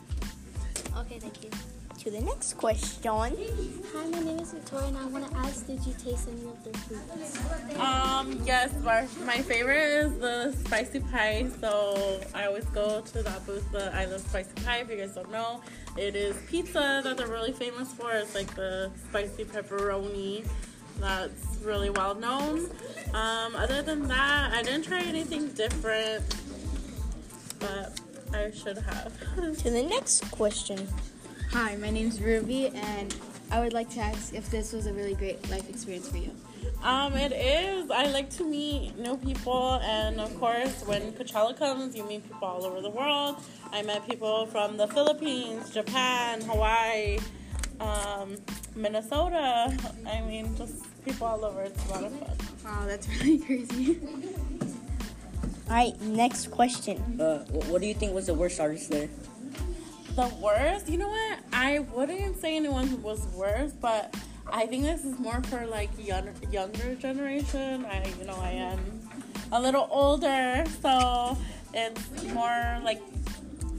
Okay, 0.98 1.20
thank 1.20 1.44
you. 1.44 1.81
To 2.02 2.10
the 2.10 2.22
next 2.22 2.58
question. 2.58 3.12
Hi, 3.14 4.08
my 4.10 4.20
name 4.22 4.40
is 4.40 4.54
Victoria, 4.54 4.88
and 4.88 4.98
I 4.98 5.06
want 5.06 5.30
to 5.30 5.38
ask, 5.38 5.68
did 5.68 5.86
you 5.86 5.94
taste 6.04 6.28
any 6.30 6.50
of 6.50 6.64
their 6.64 6.74
foods? 6.74 7.78
Um, 7.78 8.42
yes, 8.44 8.74
my, 8.84 9.06
my 9.24 9.38
favorite 9.44 9.78
is 9.78 10.18
the 10.18 10.52
spicy 10.66 11.02
pie. 11.02 11.48
So 11.60 12.20
I 12.34 12.48
always 12.48 12.66
go 12.66 13.02
to 13.02 13.22
that 13.22 13.46
booth, 13.46 13.72
the 13.72 13.96
I 13.96 14.06
Love 14.06 14.22
Spicy 14.22 14.50
Pie. 14.66 14.78
If 14.78 14.90
you 14.90 14.98
guys 14.98 15.14
don't 15.14 15.32
know, 15.32 15.62
it 15.96 16.16
is 16.16 16.36
pizza 16.50 17.02
that 17.04 17.18
they're 17.18 17.28
really 17.28 17.54
famous 17.54 17.94
for. 17.94 18.12
It's 18.14 18.34
like 18.34 18.56
the 18.56 18.90
spicy 19.10 19.46
pepperoni 19.46 20.44
that's 21.00 21.60
really 21.64 21.92
well 21.92 22.16
known. 22.16 22.68
Um, 23.14 23.56
other 23.56 23.84
than 23.84 24.08
that, 24.08 24.54
I 24.54 24.64
didn't 24.64 24.86
try 24.86 25.04
anything 25.04 25.50
different, 25.50 26.36
but 27.60 28.00
I 28.34 28.50
should 28.50 28.80
have. 28.80 29.14
To 29.60 29.70
the 29.70 29.84
next 29.84 30.32
question. 30.32 30.88
Hi, 31.54 31.76
my 31.76 31.90
name's 31.90 32.22
Ruby, 32.22 32.68
and 32.68 33.14
I 33.52 33.60
would 33.60 33.74
like 33.74 33.90
to 33.90 34.00
ask 34.00 34.34
if 34.34 34.50
this 34.50 34.72
was 34.72 34.86
a 34.86 34.94
really 34.94 35.16
great 35.16 35.50
life 35.50 35.68
experience 35.68 36.08
for 36.08 36.16
you. 36.16 36.32
Um, 36.82 37.14
it 37.18 37.34
is. 37.34 37.92
I 37.92 38.06
like 38.06 38.30
to 38.38 38.46
meet 38.46 38.98
new 38.98 39.18
people, 39.18 39.82
and 39.84 40.22
of 40.22 40.34
course, 40.40 40.82
when 40.86 41.12
Coachella 41.12 41.58
comes, 41.60 41.94
you 41.94 42.06
meet 42.06 42.24
people 42.24 42.48
all 42.48 42.66
over 42.66 42.80
the 42.80 42.90
world. 42.90 43.36
I 43.74 43.82
met 43.82 44.08
people 44.08 44.46
from 44.46 44.78
the 44.78 44.88
Philippines, 44.88 45.72
Japan, 45.72 46.40
Hawaii, 46.40 47.20
um, 47.82 48.38
Minnesota. 48.74 49.78
I 50.08 50.22
mean, 50.22 50.56
just 50.56 50.86
people 51.04 51.28
all 51.28 51.44
over. 51.44 51.64
It's 51.64 51.86
a 51.88 51.90
lot 51.90 52.06
of 52.06 52.18
fun. 52.18 52.38
Wow, 52.64 52.86
that's 52.86 53.10
really 53.20 53.40
crazy. 53.40 54.00
All 55.68 55.76
right, 55.76 56.00
next 56.00 56.50
question. 56.50 57.20
Uh, 57.20 57.44
what 57.68 57.82
do 57.82 57.88
you 57.88 57.94
think 57.94 58.14
was 58.14 58.28
the 58.28 58.34
worst 58.34 58.58
artist 58.62 58.90
there? 58.90 59.10
The 60.16 60.28
worst, 60.42 60.90
you 60.90 60.98
know 60.98 61.08
what? 61.08 61.40
I 61.54 61.80
wouldn't 61.80 62.40
say 62.42 62.58
anyone 62.58 63.02
was 63.02 63.26
worse, 63.28 63.72
but 63.72 64.14
I 64.52 64.66
think 64.66 64.84
this 64.84 65.06
is 65.06 65.18
more 65.18 65.42
for 65.44 65.66
like 65.66 65.90
young, 65.98 66.30
younger 66.52 66.96
generation. 66.96 67.86
I, 67.86 68.06
you 68.20 68.26
know, 68.26 68.36
I 68.36 68.52
am 68.52 68.80
a 69.54 69.62
little 69.62 69.88
older, 69.90 70.66
so 70.82 71.38
it's 71.74 72.24
more 72.34 72.80
like 72.84 73.02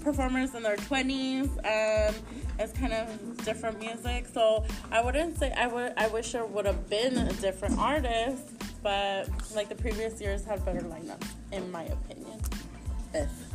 performers 0.02 0.54
in 0.54 0.62
their 0.62 0.76
twenties, 0.76 1.50
and 1.64 2.16
it's 2.58 2.72
kind 2.72 2.94
of 2.94 3.44
different 3.44 3.78
music. 3.78 4.26
So 4.32 4.64
I 4.90 5.02
wouldn't 5.02 5.38
say 5.38 5.52
I 5.52 5.66
would. 5.66 5.92
I 5.98 6.08
wish 6.08 6.32
there 6.32 6.46
would 6.46 6.64
have 6.64 6.88
been 6.88 7.18
a 7.18 7.32
different 7.34 7.78
artist, 7.78 8.42
but 8.82 9.28
like 9.54 9.68
the 9.68 9.74
previous 9.74 10.18
years 10.18 10.46
had 10.46 10.64
better 10.64 10.80
lineups, 10.80 11.28
in 11.52 11.70
my 11.70 11.84
opinion. 11.84 12.40
F. 13.14 13.51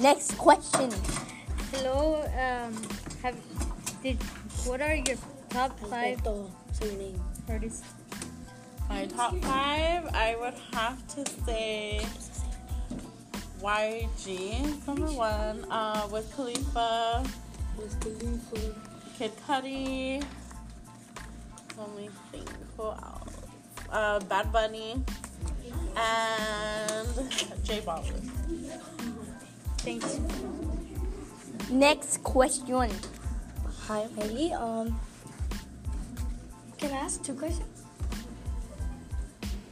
Next 0.00 0.38
question. 0.38 0.90
Hello, 1.72 2.22
um, 2.38 2.72
have 3.22 3.34
did 4.02 4.16
what 4.64 4.80
are 4.80 4.94
your 4.94 5.16
top 5.50 5.78
five 5.90 6.22
Say 6.72 6.88
your 6.90 6.98
name. 6.98 7.20
artists? 7.48 7.82
My 8.88 9.06
top 9.06 9.36
five, 9.42 10.06
I 10.14 10.36
would 10.40 10.54
have 10.72 10.96
to 11.14 11.26
say 11.44 12.00
YG, 13.60 14.86
number 14.86 15.10
one, 15.10 15.66
uh, 15.70 16.06
Wiz 16.12 16.26
Khalifa, 16.36 17.24
Kid 19.18 19.32
Cudi, 19.48 20.22
let 21.76 21.96
me 21.96 22.08
think, 22.30 22.48
who 22.76 22.84
else? 22.84 23.36
Uh, 23.90 24.20
Bad 24.20 24.52
Bunny, 24.52 25.02
and 25.96 27.08
J 27.64 27.80
Balvin. 27.80 28.30
Thanks. 29.88 30.20
Next 31.70 32.22
question. 32.22 32.90
Hi, 33.86 34.06
Haley. 34.16 34.52
Um, 34.52 35.00
can 36.76 36.90
I 36.92 36.96
ask 36.96 37.22
two 37.24 37.32
questions? 37.32 37.84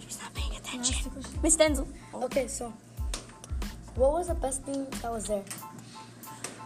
She's 0.01 0.19
not 0.23 0.33
paying 0.33 0.57
attention. 0.57 0.95
ask 0.95 1.05
two 1.05 1.11
questions? 1.11 1.43
Miss 1.43 1.57
Denzel. 1.59 1.87
Okay, 2.15 2.47
so 2.49 2.73
what 3.97 4.13
was 4.13 4.29
the 4.29 4.35
best 4.37 4.63
thing 4.63 4.87
that 5.03 5.13
was 5.13 5.27
there? 5.27 5.45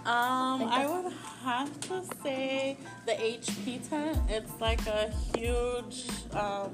Um, 0.06 0.62
I 0.70 0.86
would 0.86 1.12
have 1.42 1.80
to 1.88 2.04
say 2.22 2.76
the 3.04 3.12
HP 3.14 3.88
tent. 3.88 4.16
It's 4.28 4.60
like 4.60 4.86
a 4.86 5.12
huge 5.34 6.06
um, 6.34 6.70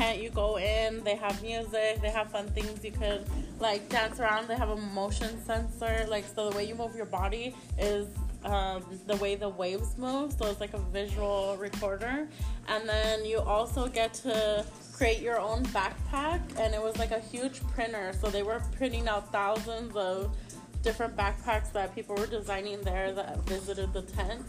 tent. 0.00 0.22
You 0.22 0.30
go 0.30 0.58
in, 0.58 1.04
they 1.04 1.16
have 1.16 1.42
music, 1.42 2.00
they 2.00 2.10
have 2.10 2.30
fun 2.30 2.48
things 2.48 2.84
you 2.84 2.92
could 2.92 3.24
like 3.58 3.88
dance 3.88 4.18
around. 4.18 4.48
They 4.48 4.56
have 4.56 4.70
a 4.70 4.76
motion 4.76 5.42
sensor, 5.44 6.06
like 6.08 6.24
so 6.24 6.50
the 6.50 6.56
way 6.56 6.64
you 6.64 6.74
move 6.74 6.96
your 6.96 7.06
body 7.06 7.54
is 7.78 8.06
um, 8.44 8.82
the 9.06 9.16
way 9.16 9.34
the 9.34 9.48
waves 9.48 9.98
move. 9.98 10.32
So 10.32 10.46
it's 10.46 10.60
like 10.60 10.74
a 10.74 10.78
visual 10.78 11.56
recorder, 11.58 12.28
and 12.68 12.88
then 12.88 13.24
you 13.24 13.40
also 13.40 13.88
get 13.88 14.14
to 14.14 14.64
create 14.92 15.20
your 15.20 15.38
own 15.38 15.64
backpack, 15.66 16.40
and 16.58 16.74
it 16.74 16.82
was 16.82 16.98
like 16.98 17.10
a 17.10 17.20
huge 17.20 17.60
printer. 17.68 18.12
So 18.20 18.28
they 18.28 18.42
were 18.42 18.62
printing 18.76 19.08
out 19.08 19.30
thousands 19.32 19.94
of 19.96 20.34
different 20.82 21.14
backpacks 21.14 21.72
that 21.72 21.94
people 21.94 22.16
were 22.16 22.26
designing 22.26 22.80
there 22.82 23.12
that 23.12 23.38
visited 23.44 23.92
the 23.92 24.02
tent. 24.02 24.42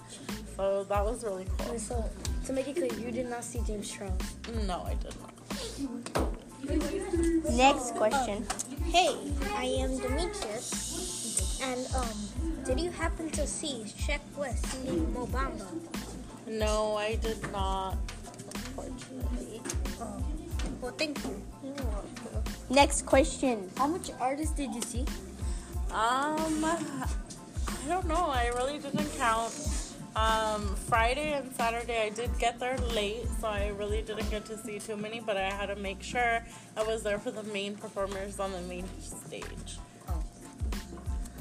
So 0.55 0.86
that 0.86 1.03
was 1.03 1.25
really 1.25 1.46
cool. 1.58 1.77
Okay, 2.41 2.48
so 2.48 2.48
to 2.48 2.53
make 2.53 2.67
it 2.67 2.75
clear, 2.75 2.93
you 3.00 3.12
did 3.12 3.29
not 3.29 3.43
see 3.43 3.62
James 3.65 3.89
Charles. 3.89 4.13
No, 4.65 4.83
I 4.83 4.95
did 4.95 5.15
not. 5.21 5.33
Next 7.53 7.95
question. 7.95 8.45
Hey, 8.86 9.15
I 9.55 9.65
am 9.65 9.98
Demetrius. 9.98 11.60
And, 11.62 11.88
um, 11.95 12.63
did 12.65 12.79
you 12.79 12.91
happen 12.91 13.29
to 13.31 13.45
see 13.45 13.86
Sheck 13.86 14.21
West 14.38 14.65
singing 14.65 15.13
Mo 15.13 15.27
Bamba? 15.27 15.67
No, 16.48 16.95
I 16.98 17.15
did 17.15 17.41
not. 17.51 17.98
Unfortunately. 18.55 19.62
Oh, 20.00 20.24
well, 20.81 20.93
thank 20.98 21.24
you. 21.24 21.41
Next 22.69 23.05
question. 23.05 23.69
How 23.77 23.88
much 23.88 24.12
artists 24.19 24.55
did 24.55 24.74
you 24.74 24.81
see? 24.81 25.05
Um, 25.91 26.63
I 26.65 27.07
don't 27.88 28.07
know. 28.07 28.27
I 28.27 28.48
really 28.55 28.79
didn't 28.79 29.10
count. 29.17 29.53
Um, 30.15 30.75
Friday 30.75 31.34
and 31.34 31.53
Saturday 31.56 32.01
I 32.01 32.10
did 32.10 32.38
get 32.38 32.60
there 32.60 32.77
late, 32.77 33.27
so 33.39 33.48
I 33.48 33.70
really 33.77 34.01
didn't 34.01 34.30
get 34.30 34.46
to 34.46 34.58
see 34.58 34.80
too 34.80 34.98
many. 34.98 35.20
But 35.22 35.38
I 35.38 35.50
had 35.50 35.68
to 35.68 35.75
make 35.75 36.03
sure 36.03 36.44
I 36.75 36.84
was 36.84 37.03
there 37.03 37.18
for 37.18 37.32
the 37.32 37.44
main 37.44 37.75
performers 37.75 38.39
on 38.39 38.51
the 38.51 38.62
main 38.62 38.86
stage. 39.00 39.77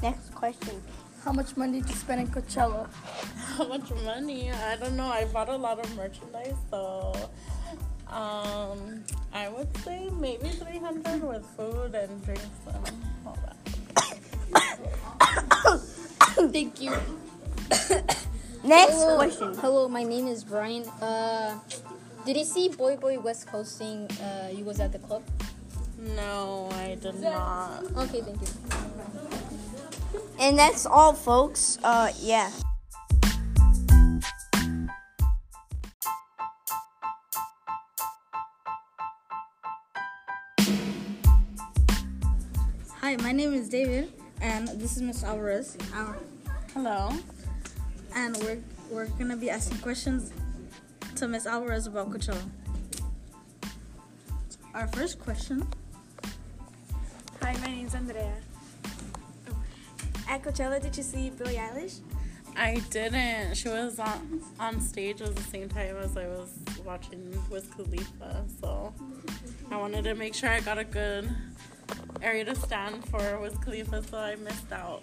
Next 0.03 0.35
question. 0.35 0.81
How 1.25 1.33
much 1.33 1.57
money 1.57 1.81
did 1.81 1.91
you 1.91 1.97
spend 1.97 2.21
in 2.21 2.29
Coachella? 2.29 2.89
How 3.57 3.67
much 3.67 3.93
money? 4.05 4.51
I 4.51 4.77
don't 4.77 4.97
know. 4.97 5.07
I 5.07 5.27
bought 5.27 5.49
a 5.49 5.57
lot 5.57 5.79
of 5.79 5.95
merchandise, 5.97 6.57
so 6.71 7.13
um, 8.09 9.05
I 9.33 9.49
would 9.49 9.77
say 9.79 10.09
maybe 10.19 10.49
three 10.49 10.79
hundred 10.79 11.23
with 11.23 11.45
food 11.57 11.95
and 11.95 12.25
drinks 12.25 12.47
and 12.73 13.05
all 13.27 13.39
that. 13.45 13.57
Thank 16.53 16.81
you. 16.81 16.95
Next 18.63 18.93
Hello. 18.93 19.17
question. 19.17 19.55
Hello, 19.55 19.89
my 19.89 20.03
name 20.03 20.27
is 20.27 20.45
Brian. 20.45 20.87
Uh, 21.01 21.59
did 22.27 22.37
you 22.37 22.45
see 22.45 22.69
Boy 22.69 22.97
Boy 22.97 23.19
West 23.19 23.47
Coast 23.47 23.79
sing? 23.79 24.07
Uh, 24.21 24.51
you 24.53 24.65
was 24.65 24.81
at 24.81 24.93
the 24.93 24.99
club. 24.99 25.23
No, 25.99 26.69
I 26.73 26.97
did 27.01 27.21
not. 27.21 27.85
Okay, 27.97 28.21
thank 28.21 28.41
you. 28.41 28.49
And 30.39 30.59
that's 30.59 30.85
all, 30.85 31.15
folks. 31.15 31.79
Uh, 31.83 32.13
yeah. 32.21 32.51
Hi, 43.01 43.17
my 43.17 43.33
name 43.33 43.55
is 43.55 43.71
David, 43.71 44.13
and 44.43 44.69
this 44.69 44.97
is 44.97 45.03
Miss 45.03 45.25
Alvarez. 45.25 45.79
Uh, 45.95 46.13
Hello. 46.75 47.11
And 48.15 48.37
we're 48.39 48.59
we're 48.91 49.07
gonna 49.19 49.37
be 49.37 49.51
asking 49.51 49.79
questions 49.79 50.33
to 51.17 51.29
Miss 51.29 51.47
Alvarez 51.47 51.87
about 51.87 52.11
Coachella. 52.11 52.43
Our 54.75 54.89
first 54.89 55.19
question: 55.19 55.67
Hi, 57.43 57.57
my 57.59 57.67
name's 57.67 57.95
Andrea. 57.95 58.35
At 60.29 60.43
Coachella, 60.43 60.81
did 60.81 60.97
you 60.97 61.03
see 61.03 61.31
Billie 61.31 61.57
Eilish? 61.57 62.01
I 62.57 62.83
didn't. 62.91 63.57
She 63.57 63.69
was 63.69 63.99
on 63.99 64.43
on 64.59 64.81
stage 64.81 65.21
at 65.23 65.35
the 65.35 65.43
same 65.43 65.69
time 65.69 65.97
as 65.97 66.17
I 66.17 66.27
was 66.27 66.59
watching 66.85 67.37
Wiz 67.51 67.67
Khalifa, 67.77 68.45
so 68.61 68.93
I 69.71 69.77
wanted 69.77 70.05
to 70.05 70.15
make 70.15 70.35
sure 70.35 70.49
I 70.49 70.61
got 70.61 70.79
a 70.79 70.85
good 70.85 71.29
area 72.23 72.45
to 72.45 72.55
stand 72.55 73.05
for 73.09 73.39
Wiz 73.41 73.55
Khalifa, 73.65 74.03
so 74.03 74.19
I 74.19 74.37
missed 74.37 74.73
out. 74.73 75.03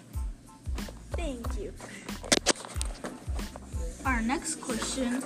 Thank 1.12 1.58
you. 1.58 1.72
Our 4.08 4.22
next 4.22 4.54
question. 4.62 5.22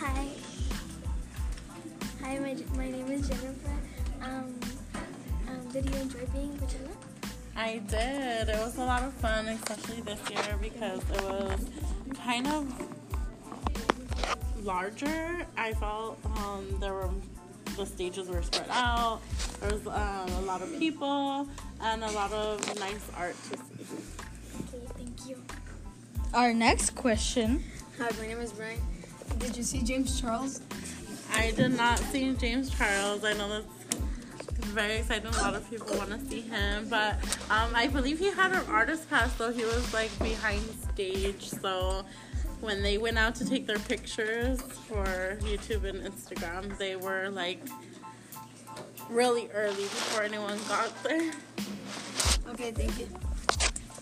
Hi. 0.00 0.26
Hi, 2.22 2.38
my, 2.40 2.56
my 2.74 2.90
name 2.90 3.06
is 3.12 3.28
Jennifer. 3.28 3.76
Um, 4.20 4.58
um, 5.48 5.68
did 5.72 5.88
you 5.88 5.96
enjoy 6.00 6.26
being 6.32 6.58
Coachella? 6.58 6.96
I 7.54 7.78
did. 7.86 8.48
It 8.48 8.58
was 8.58 8.78
a 8.78 8.84
lot 8.84 9.04
of 9.04 9.12
fun, 9.14 9.46
especially 9.46 10.00
this 10.00 10.18
year 10.28 10.58
because 10.60 10.98
it 11.08 11.22
was 11.22 11.66
kind 12.24 12.48
of 12.48 12.66
larger. 14.64 15.46
I 15.56 15.72
felt 15.74 16.18
um, 16.38 16.66
there 16.80 16.94
were 16.94 17.10
the 17.76 17.86
stages 17.86 18.28
were 18.28 18.42
spread 18.42 18.66
out. 18.70 19.20
There 19.60 19.70
was 19.70 19.86
um, 19.86 20.28
a 20.42 20.46
lot 20.46 20.62
of 20.62 20.78
people 20.80 21.48
and 21.80 22.02
a 22.02 22.10
lot 22.10 22.32
of 22.32 22.58
nice 22.80 23.08
art 23.16 23.36
to 23.52 23.56
see. 23.56 23.77
Okay, 26.28 26.32
thank 26.32 26.34
you. 26.34 26.34
Our 26.34 26.52
next 26.54 26.94
question. 26.94 27.64
Hi, 27.98 28.10
my 28.20 28.26
name 28.26 28.40
is 28.40 28.52
Brian. 28.52 28.80
Did 29.38 29.56
you 29.56 29.62
see 29.62 29.82
James 29.82 30.20
Charles? 30.20 30.60
I 31.32 31.52
did 31.52 31.76
not 31.76 31.98
see 31.98 32.32
James 32.34 32.70
Charles. 32.76 33.24
I 33.24 33.32
know 33.34 33.48
that's 33.48 33.96
very 34.66 34.96
exciting. 34.96 35.26
A 35.26 35.36
lot 35.38 35.54
of 35.54 35.68
people 35.70 35.96
want 35.96 36.10
to 36.10 36.20
see 36.28 36.42
him, 36.42 36.88
but 36.88 37.14
um, 37.50 37.70
I 37.74 37.88
believe 37.88 38.18
he 38.18 38.30
had 38.30 38.52
an 38.52 38.64
artist 38.68 39.08
pass, 39.10 39.34
so 39.36 39.52
he 39.52 39.64
was 39.64 39.92
like 39.94 40.16
behind 40.18 40.62
stage. 40.92 41.48
So 41.48 42.04
when 42.60 42.82
they 42.82 42.98
went 42.98 43.18
out 43.18 43.34
to 43.36 43.44
take 43.48 43.66
their 43.66 43.78
pictures 43.78 44.60
for 44.60 45.38
YouTube 45.40 45.84
and 45.84 46.02
Instagram, 46.02 46.76
they 46.78 46.96
were 46.96 47.30
like 47.30 47.60
really 49.08 49.48
early 49.54 49.82
before 49.82 50.22
anyone 50.22 50.58
got 50.68 51.02
there. 51.02 51.32
Okay, 52.48 52.72
thank 52.72 52.98
you. 52.98 53.08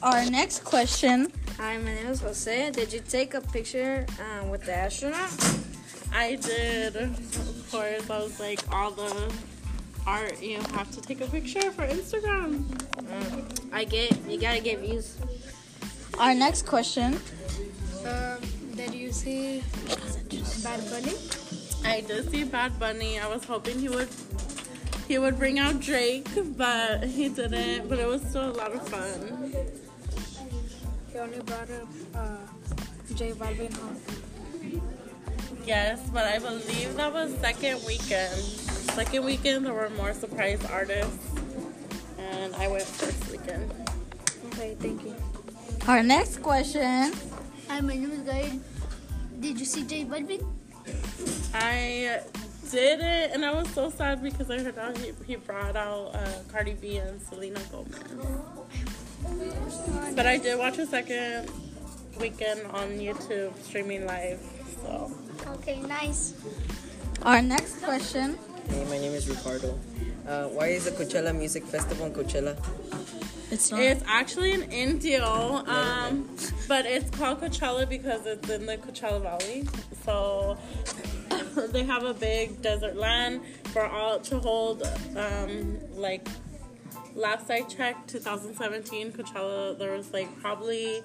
Our 0.03 0.29
next 0.31 0.65
question. 0.65 1.33
Hi, 1.57 1.79
my 1.79 1.95
name 1.95 2.07
is 2.07 2.21
Jose. 2.21 2.71
Did 2.71 2.93
you 2.93 3.01
take 3.01 3.33
a 3.35 3.41
picture 3.41 4.07
um, 4.21 4.51
with 4.51 4.65
the 4.65 4.75
astronaut? 4.75 5.33
I 6.13 6.37
did, 6.37 6.97
of 6.97 7.69
course. 7.71 8.09
I 8.11 8.19
was 8.19 8.39
like, 8.39 8.61
all 8.71 8.91
the 8.91 9.33
art, 10.07 10.43
you 10.43 10.59
have 10.59 10.91
to 10.93 11.01
take 11.01 11.23
a 11.23 11.27
picture 11.27 11.71
for 11.71 11.87
Instagram. 11.87 12.65
I 13.73 13.85
get. 13.85 14.17
You 14.29 14.39
gotta 14.39 14.61
get 14.61 14.81
views. 14.81 15.17
Our 16.19 16.35
next 16.35 16.67
question. 16.67 17.19
Um, 18.07 18.39
did 18.77 18.95
you 18.95 19.13
see 19.13 19.63
Bad 20.63 20.89
Bunny? 20.91 21.15
I 21.85 22.03
did 22.03 22.31
see 22.31 22.45
Bad 22.45 22.79
Bunny. 22.79 23.19
I 23.19 23.29
was 23.29 23.45
hoping 23.45 23.79
he 23.79 23.89
would 23.89 24.09
he 25.09 25.19
would 25.19 25.39
bring 25.39 25.59
out 25.59 25.81
Drake, 25.81 26.29
but 26.57 27.05
he 27.05 27.29
didn't. 27.29 27.89
But 27.89 27.99
it 27.99 28.07
was 28.07 28.23
still 28.23 28.51
a 28.51 28.57
lot 28.57 28.73
of 28.73 28.87
fun. 28.89 29.36
He 31.17 31.23
only 31.23 31.41
brought 31.41 31.71
up 31.71 31.89
uh, 32.15 32.37
J 33.15 33.33
Balvin 33.33 33.73
home. 33.73 33.97
Yes, 35.65 35.99
but 36.13 36.27
I 36.27 36.39
believe 36.39 36.95
that 36.97 37.11
was 37.11 37.33
second 37.39 37.81
weekend. 37.87 38.37
Second 38.93 39.25
weekend 39.25 39.65
there 39.65 39.73
were 39.73 39.89
more 39.97 40.13
surprise 40.13 40.63
artists, 40.67 41.27
and 42.19 42.55
I 42.57 42.69
went 42.69 42.83
first 42.83 43.31
weekend. 43.31 43.73
Okay, 44.53 44.77
thank 44.79 45.05
you. 45.05 45.17
Our 45.89 46.03
next 46.03 46.43
question. 46.43 47.15
Hi, 47.69 47.81
my 47.81 47.97
name 47.97 48.11
is 48.11 48.21
Gail. 48.21 48.61
Did 49.41 49.59
you 49.59 49.65
see 49.65 49.85
J 49.85 50.05
Balvin? 50.05 50.45
I 51.55 52.21
did 52.71 53.01
it, 53.01 53.31
and 53.33 53.43
I 53.43 53.55
was 53.55 53.71
so 53.71 53.89
sad 53.89 54.23
because 54.23 54.51
I 54.51 54.61
heard 54.61 54.77
out 54.77 54.99
he, 54.99 55.13
he 55.27 55.37
brought 55.37 55.77
out 55.77 56.15
uh, 56.15 56.29
Cardi 56.53 56.75
B 56.75 56.99
and 56.99 57.23
Selena 57.23 57.61
Gomez. 57.73 58.05
But 60.15 60.27
I 60.27 60.39
did 60.39 60.59
watch 60.59 60.79
a 60.79 60.87
second 60.87 61.51
weekend 62.21 62.63
on 62.69 62.99
YouTube 62.99 63.57
streaming 63.63 64.07
live. 64.07 64.41
So 64.83 65.13
Okay, 65.47 65.81
nice. 65.83 66.35
Our 67.23 67.43
next 67.43 67.83
question. 67.83 68.39
Hey, 68.69 68.85
my 68.85 68.99
name 68.99 69.13
is 69.13 69.29
Ricardo. 69.29 69.79
Uh, 70.27 70.49
why 70.49 70.69
is 70.69 70.85
the 70.87 70.91
Coachella 70.91 71.35
Music 71.37 71.65
Festival 71.65 72.07
in 72.07 72.13
Coachella? 72.13 72.57
It's 73.51 73.71
not. 73.71 73.81
it's 73.81 74.03
actually 74.09 74.53
in 74.53 74.63
Indio, 74.73 75.65
um, 75.67 76.29
but 76.67 76.85
it's 76.85 77.09
called 77.11 77.41
Coachella 77.41 77.89
because 77.89 78.27
it's 78.27 78.49
in 78.51 78.67
the 78.67 78.77
Coachella 78.77 79.23
Valley. 79.23 79.69
So 80.05 80.59
they 81.73 81.85
have 81.85 82.03
a 82.05 82.15
big 82.15 82.61
desert 82.61 82.97
land 82.97 83.43
for 83.73 83.87
all 83.87 84.19
to 84.19 84.41
hold 84.41 84.83
um, 85.17 85.79
like 85.95 86.27
last 87.17 87.51
I 87.51 87.63
checked 87.63 88.11
2017 88.11 89.13
Coachella 89.13 89.77
there 89.79 89.93
was 89.93 90.13
like 90.13 90.29
probably 90.41 91.03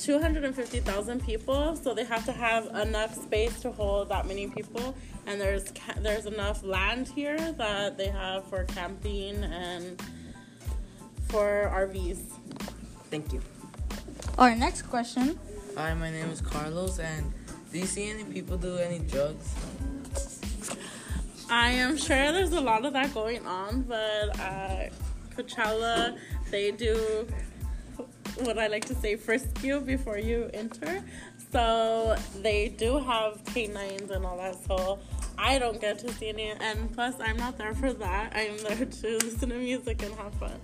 250,000 0.00 1.24
people 1.24 1.76
so 1.76 1.94
they 1.94 2.04
have 2.04 2.24
to 2.26 2.32
have 2.32 2.66
enough 2.66 3.14
space 3.14 3.60
to 3.60 3.72
hold 3.72 4.10
that 4.10 4.26
many 4.26 4.46
people 4.48 4.94
and 5.26 5.40
there's 5.40 5.70
ca- 5.70 5.98
there's 6.00 6.26
enough 6.26 6.62
land 6.62 7.08
here 7.08 7.38
that 7.52 7.96
they 7.96 8.08
have 8.08 8.46
for 8.48 8.64
camping 8.64 9.42
and 9.44 10.00
for 11.28 11.70
RVs. 11.74 12.18
Thank 13.10 13.32
you. 13.32 13.40
Our 14.38 14.54
next 14.54 14.82
question. 14.82 15.38
Hi, 15.76 15.94
my 15.94 16.10
name 16.10 16.30
is 16.30 16.40
Carlos, 16.40 16.98
and 17.00 17.32
do 17.72 17.78
you 17.78 17.86
see 17.86 18.08
any 18.08 18.24
people 18.24 18.56
do 18.56 18.76
any 18.76 19.00
drugs? 19.00 19.54
I 21.50 21.70
am 21.70 21.96
sure 21.96 22.30
there's 22.30 22.52
a 22.52 22.60
lot 22.60 22.84
of 22.84 22.92
that 22.92 23.12
going 23.12 23.44
on, 23.46 23.82
but 23.82 24.38
uh, 24.38 24.84
Coachella, 25.36 26.18
they 26.50 26.70
do 26.70 27.26
what 28.40 28.58
I 28.58 28.66
like 28.66 28.84
to 28.86 28.94
say 28.94 29.16
frisk 29.16 29.62
you 29.62 29.80
before 29.80 30.18
you 30.18 30.50
enter. 30.52 31.02
So 31.52 32.16
they 32.42 32.68
do 32.68 32.98
have 32.98 33.44
canines 33.46 34.10
and 34.10 34.24
all 34.26 34.36
that. 34.38 34.56
So 34.66 34.98
I 35.38 35.58
don't 35.58 35.80
get 35.80 35.98
to 36.00 36.12
see 36.12 36.28
any, 36.28 36.50
and 36.50 36.92
plus 36.92 37.14
I'm 37.20 37.36
not 37.36 37.58
there 37.58 37.74
for 37.74 37.92
that. 37.92 38.32
I'm 38.34 38.56
there 38.58 38.86
to 39.00 39.18
listen 39.18 39.50
to 39.50 39.58
music 39.58 40.02
and 40.02 40.14
have 40.14 40.34
fun. 40.34 40.58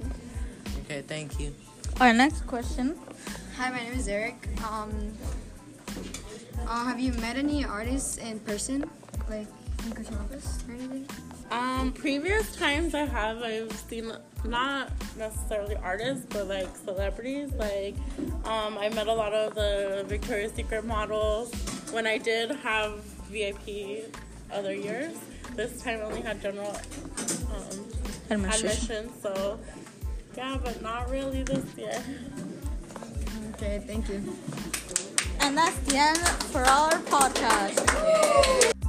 Okay, 0.85 1.03
thank 1.03 1.39
you. 1.39 1.55
Our 2.01 2.13
next 2.13 2.47
question. 2.47 2.99
Hi, 3.57 3.71
my 3.71 3.79
name 3.79 3.93
is 3.93 4.09
Eric. 4.09 4.49
Um, 4.69 5.13
uh, 6.67 6.85
have 6.87 7.01
you 7.01 7.13
met 7.15 7.37
any 7.37 7.65
artists 7.65 8.17
in 8.17 8.41
person, 8.41 8.89
like 9.29 9.47
in 9.85 9.93
Coachella 9.93 10.69
or 10.69 10.73
anything? 10.73 11.07
Um, 11.51 11.93
previous 11.93 12.55
times 12.55 12.95
I 12.95 13.07
have, 13.07 13.43
I've 13.43 13.73
seen 13.73 14.13
not 14.45 14.91
necessarily 15.19 15.75
artists, 15.77 16.25
but 16.31 16.47
like 16.47 16.75
celebrities. 16.77 17.53
Like, 17.55 17.97
um, 18.45 18.79
I 18.79 18.89
met 18.91 19.09
a 19.09 19.13
lot 19.13 19.33
of 19.33 19.55
the 19.55 20.05
Victoria's 20.07 20.53
Secret 20.53 20.85
models 20.85 21.53
when 21.91 22.07
I 22.07 22.19
did 22.19 22.51
have 22.51 23.03
VIP 23.31 24.15
other 24.53 24.75
years. 24.75 25.17
This 25.57 25.83
time 25.83 25.99
I 26.01 26.03
only 26.03 26.21
had 26.21 26.41
general 26.41 26.77
um, 27.53 27.87
Administration. 28.31 28.97
admission, 28.97 29.21
so 29.21 29.59
yeah, 30.37 30.57
but 30.63 30.81
not 30.81 31.11
really 31.11 31.43
this 31.43 31.65
year. 31.77 32.01
Okay, 33.55 33.83
thank 33.87 34.09
you. 34.09 34.23
And 35.41 35.57
that's 35.59 35.77
the 35.81 35.97
end 35.97 36.19
for 36.53 36.63
our 36.63 36.93
podcast. 37.01 38.80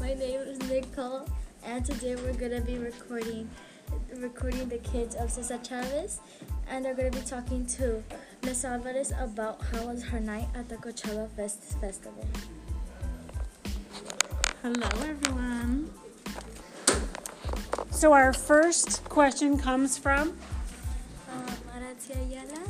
My 0.00 0.14
name 0.14 0.40
is 0.40 0.58
Nicole, 0.70 1.28
and 1.62 1.84
today 1.84 2.14
we're 2.14 2.32
gonna 2.32 2.62
be 2.62 2.78
recording 2.78 3.50
recording 4.16 4.66
the 4.70 4.78
kids 4.78 5.14
of 5.14 5.30
Cesar 5.30 5.58
Chavez, 5.62 6.20
and 6.70 6.82
they're 6.82 6.94
gonna 6.94 7.10
be 7.10 7.20
talking 7.20 7.66
to 7.66 8.02
Miss 8.42 8.64
Alvarez 8.64 9.12
about 9.20 9.60
how 9.60 9.88
was 9.88 10.02
her 10.04 10.18
night 10.18 10.48
at 10.54 10.70
the 10.70 10.76
Coachella 10.76 11.28
Fest 11.36 11.60
Festival. 11.82 12.26
Hello, 14.62 14.88
everyone. 15.04 15.90
So 17.90 18.14
our 18.14 18.32
first 18.32 19.04
question 19.04 19.58
comes 19.58 19.98
from, 19.98 20.38
Um, 21.30 21.46
Ayala. 21.76 22.64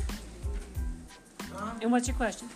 and 1.81 1.91
what's 1.93 2.09
your 2.09 2.17
question? 2.17 2.49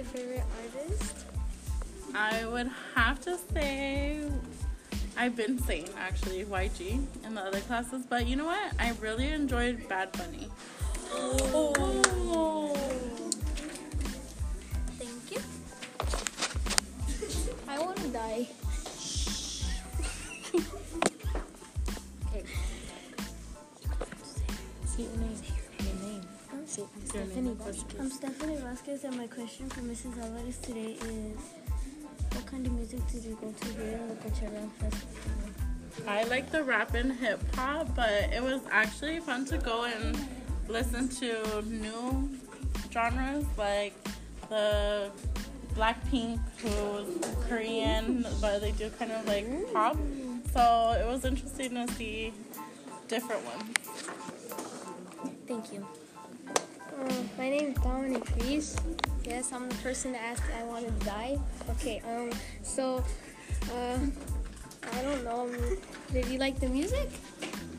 Your 0.00 0.08
favorite 0.08 0.44
artist? 0.62 1.26
I 2.14 2.46
would 2.46 2.70
have 2.94 3.20
to 3.22 3.36
say 3.52 4.22
I've 5.16 5.36
been 5.36 5.58
saying 5.58 5.88
actually 5.98 6.44
YG 6.44 7.04
in 7.24 7.34
the 7.34 7.42
other 7.42 7.60
classes, 7.60 8.04
but 8.08 8.26
you 8.26 8.36
know 8.36 8.46
what? 8.46 8.72
I 8.78 8.92
really 9.00 9.28
enjoyed 9.28 9.86
Bad 9.88 10.12
Bunny. 10.12 10.48
Oh. 11.12 12.00
Thank 12.32 12.69
Stephanie 27.10 27.56
Vasquez. 27.58 27.98
I'm 27.98 28.08
Stephanie 28.08 28.56
Vasquez, 28.58 29.02
and 29.02 29.16
my 29.16 29.26
question 29.26 29.68
for 29.70 29.80
Mrs. 29.80 30.16
Alvarez 30.22 30.58
today 30.58 30.92
is 30.92 31.38
What 32.34 32.46
kind 32.46 32.64
of 32.64 32.72
music 32.72 33.00
did 33.10 33.24
you 33.24 33.36
go 33.40 33.50
to 33.50 33.66
here 33.72 33.98
in 33.98 34.08
the 34.10 34.14
Coachella 34.14 34.70
Festival? 34.74 36.06
I 36.06 36.22
like 36.22 36.52
the 36.52 36.62
rap 36.62 36.94
and 36.94 37.12
hip 37.12 37.40
hop, 37.56 37.96
but 37.96 38.12
it 38.32 38.40
was 38.40 38.60
actually 38.70 39.18
fun 39.18 39.44
to 39.46 39.58
go 39.58 39.86
and 39.86 40.24
listen 40.68 41.08
to 41.08 41.62
new 41.62 42.30
genres 42.92 43.44
like 43.58 43.92
the 44.48 45.10
Blackpink, 45.74 46.38
who's 46.58 47.34
Korean, 47.48 48.24
but 48.40 48.60
they 48.60 48.70
do 48.70 48.88
kind 49.00 49.10
of 49.10 49.26
like 49.26 49.48
pop. 49.72 49.96
So 50.52 50.96
it 50.96 51.08
was 51.08 51.24
interesting 51.24 51.74
to 51.74 51.92
see 51.94 52.32
different 53.08 53.44
ones. 53.46 53.76
Thank 55.48 55.72
you. 55.72 55.84
Uh, 57.00 57.12
my 57.38 57.48
name 57.48 57.72
is 57.72 57.78
Dominic 57.78 58.22
Reese. 58.40 58.76
Yes, 59.24 59.52
I'm 59.52 59.68
the 59.68 59.74
person 59.76 60.12
that 60.12 60.22
asked 60.22 60.42
I 60.58 60.64
want 60.64 60.86
to 60.86 61.04
die. 61.06 61.38
Okay, 61.70 62.02
um, 62.06 62.30
so, 62.62 63.02
uh, 63.72 63.98
I 64.92 65.02
don't 65.02 65.24
know. 65.24 65.42
um, 65.48 65.76
Did 66.12 66.26
you 66.26 66.38
like 66.38 66.60
the 66.60 66.68
music? 66.68 67.08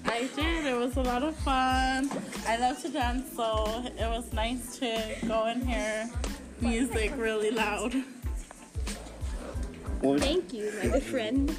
I 0.05 0.27
did. 0.35 0.65
It 0.65 0.75
was 0.77 0.97
a 0.97 1.01
lot 1.01 1.21
of 1.23 1.35
fun. 1.37 2.09
I 2.47 2.57
love 2.59 2.81
to 2.81 2.89
dance, 2.89 3.35
so 3.35 3.83
it 3.85 4.07
was 4.09 4.33
nice 4.33 4.77
to 4.79 5.15
go 5.27 5.43
and 5.43 5.63
hear 5.63 6.09
music 6.59 7.13
really 7.15 7.51
loud. 7.51 7.93
Thank 10.01 10.51
you, 10.51 10.73
my 10.81 10.89
good 10.89 11.03
friend. 11.03 11.55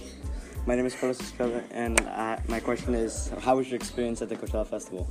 my 0.66 0.74
name 0.74 0.86
is 0.86 0.96
Carlos 0.96 1.20
Estrella, 1.20 1.62
and 1.70 2.00
uh, 2.00 2.38
my 2.48 2.58
question 2.58 2.94
is, 2.94 3.30
how 3.40 3.56
was 3.56 3.68
your 3.68 3.76
experience 3.76 4.20
at 4.20 4.28
the 4.28 4.34
Coachella 4.36 4.66
Festival? 4.66 5.08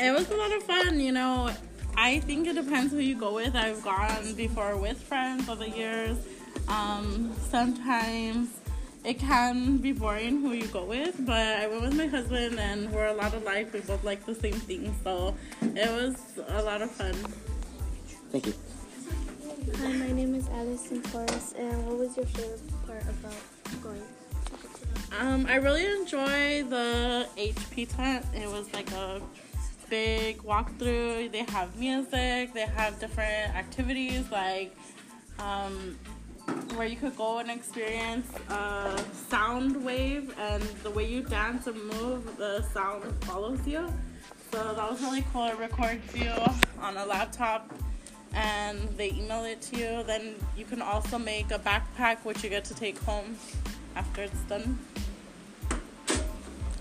It 0.00 0.14
was 0.14 0.30
a 0.30 0.36
lot 0.36 0.52
of 0.52 0.62
fun, 0.62 1.00
you 1.00 1.10
know. 1.10 1.50
I 1.96 2.20
think 2.20 2.46
it 2.46 2.54
depends 2.54 2.92
who 2.92 3.00
you 3.00 3.16
go 3.16 3.34
with. 3.34 3.56
I've 3.56 3.82
gone 3.82 4.32
before 4.34 4.76
with 4.76 5.02
friends 5.02 5.48
over 5.48 5.64
the 5.64 5.70
years. 5.70 6.16
Um, 6.68 7.34
sometimes 7.50 8.48
it 9.04 9.18
can 9.18 9.78
be 9.78 9.90
boring 9.90 10.40
who 10.40 10.52
you 10.52 10.68
go 10.68 10.84
with, 10.84 11.26
but 11.26 11.58
I 11.58 11.66
went 11.66 11.82
with 11.82 11.96
my 11.96 12.06
husband 12.06 12.60
and 12.60 12.92
we're 12.92 13.06
a 13.06 13.12
lot 13.12 13.34
alike. 13.34 13.72
We 13.72 13.80
both 13.80 14.04
like 14.04 14.24
the 14.24 14.36
same 14.36 14.54
things, 14.54 14.94
so 15.02 15.34
it 15.62 15.90
was 15.90 16.14
a 16.46 16.62
lot 16.62 16.80
of 16.80 16.92
fun. 16.92 17.14
Thank 18.30 18.46
you. 18.46 18.54
Hi, 19.78 19.92
my 19.94 20.12
name 20.12 20.36
is 20.36 20.48
Allison 20.50 21.02
Forrest, 21.02 21.56
and 21.56 21.86
what 21.88 21.98
was 21.98 22.16
your 22.16 22.26
favorite 22.26 22.86
part 22.86 23.02
about 23.02 23.82
going? 23.82 24.02
Um, 25.18 25.46
I 25.46 25.56
really 25.56 25.86
enjoy 25.86 26.62
the 26.62 27.26
HP 27.36 27.96
tent. 27.96 28.24
It 28.32 28.48
was 28.48 28.72
like 28.72 28.92
a 28.92 29.20
big 29.88 30.38
walkthrough. 30.42 31.30
They 31.32 31.44
have 31.48 31.76
music. 31.78 32.52
They 32.54 32.66
have 32.76 32.98
different 32.98 33.54
activities 33.54 34.24
like 34.30 34.76
um, 35.38 35.98
where 36.74 36.86
you 36.86 36.96
could 36.96 37.16
go 37.16 37.38
and 37.38 37.50
experience 37.50 38.26
a 38.48 39.00
sound 39.28 39.84
wave, 39.84 40.34
and 40.38 40.62
the 40.82 40.90
way 40.90 41.06
you 41.06 41.22
dance 41.22 41.66
and 41.66 41.82
move, 41.84 42.36
the 42.36 42.62
sound 42.62 43.04
follows 43.24 43.66
you. 43.66 43.92
So 44.52 44.74
that 44.74 44.90
was 44.90 45.00
really 45.02 45.24
cool. 45.32 45.46
It 45.46 45.58
records 45.58 46.14
you 46.14 46.32
on 46.80 46.96
a 46.96 47.04
laptop 47.04 47.70
and 48.34 48.88
they 48.96 49.10
email 49.10 49.44
it 49.44 49.60
to 49.62 49.76
you. 49.76 50.02
Then 50.04 50.34
you 50.56 50.64
can 50.64 50.80
also 50.80 51.18
make 51.18 51.50
a 51.50 51.58
backpack 51.58 52.24
which 52.24 52.42
you 52.42 52.50
get 52.50 52.64
to 52.66 52.74
take 52.74 52.98
home 52.98 53.36
after 53.94 54.22
it's 54.22 54.40
done. 54.42 54.78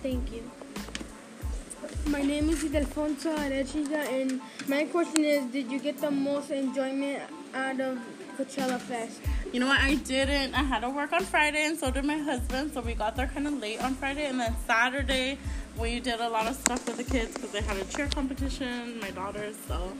Thank 0.02 0.32
you. 0.32 0.50
My 2.06 2.22
name 2.22 2.50
is 2.50 2.64
Idelfonso 2.64 3.36
Arechiga, 3.36 4.08
and 4.22 4.40
my 4.68 4.86
question 4.86 5.24
is 5.26 5.44
Did 5.52 5.70
you 5.72 5.80
get 5.80 5.98
the 5.98 6.12
most 6.12 6.52
enjoyment 6.52 7.24
out 7.54 7.80
of 7.80 7.98
Coachella 8.38 8.80
Fest? 8.80 9.20
You 9.52 9.60
know 9.60 9.68
what? 9.68 9.80
I 9.82 9.96
didn't. 9.96 10.54
I 10.54 10.64
had 10.64 10.82
to 10.82 10.90
work 10.90 11.12
on 11.12 11.24
Friday, 11.24 11.66
and 11.66 11.78
so 11.78 11.92
did 11.92 12.06
my 12.06 12.18
husband. 12.18 12.74
So 12.74 12.82
we 12.82 12.94
got 12.94 13.16
there 13.16 13.28
kind 13.28 13.48
of 13.48 13.60
late 13.60 13.84
on 13.84 13.96
Friday, 13.96 14.26
and 14.26 14.40
then 14.40 14.56
Saturday 14.66 15.38
we 15.78 16.00
did 16.00 16.20
a 16.20 16.30
lot 16.30 16.48
of 16.48 16.56
stuff 16.56 16.86
with 16.88 16.98
the 16.98 17.04
kids 17.04 17.34
because 17.34 17.52
they 17.52 17.62
had 17.62 17.78
a 17.78 17.86
cheer 17.86 18.08
competition. 18.08 19.00
My 19.00 19.12
daughters, 19.12 19.58
so 19.68 19.92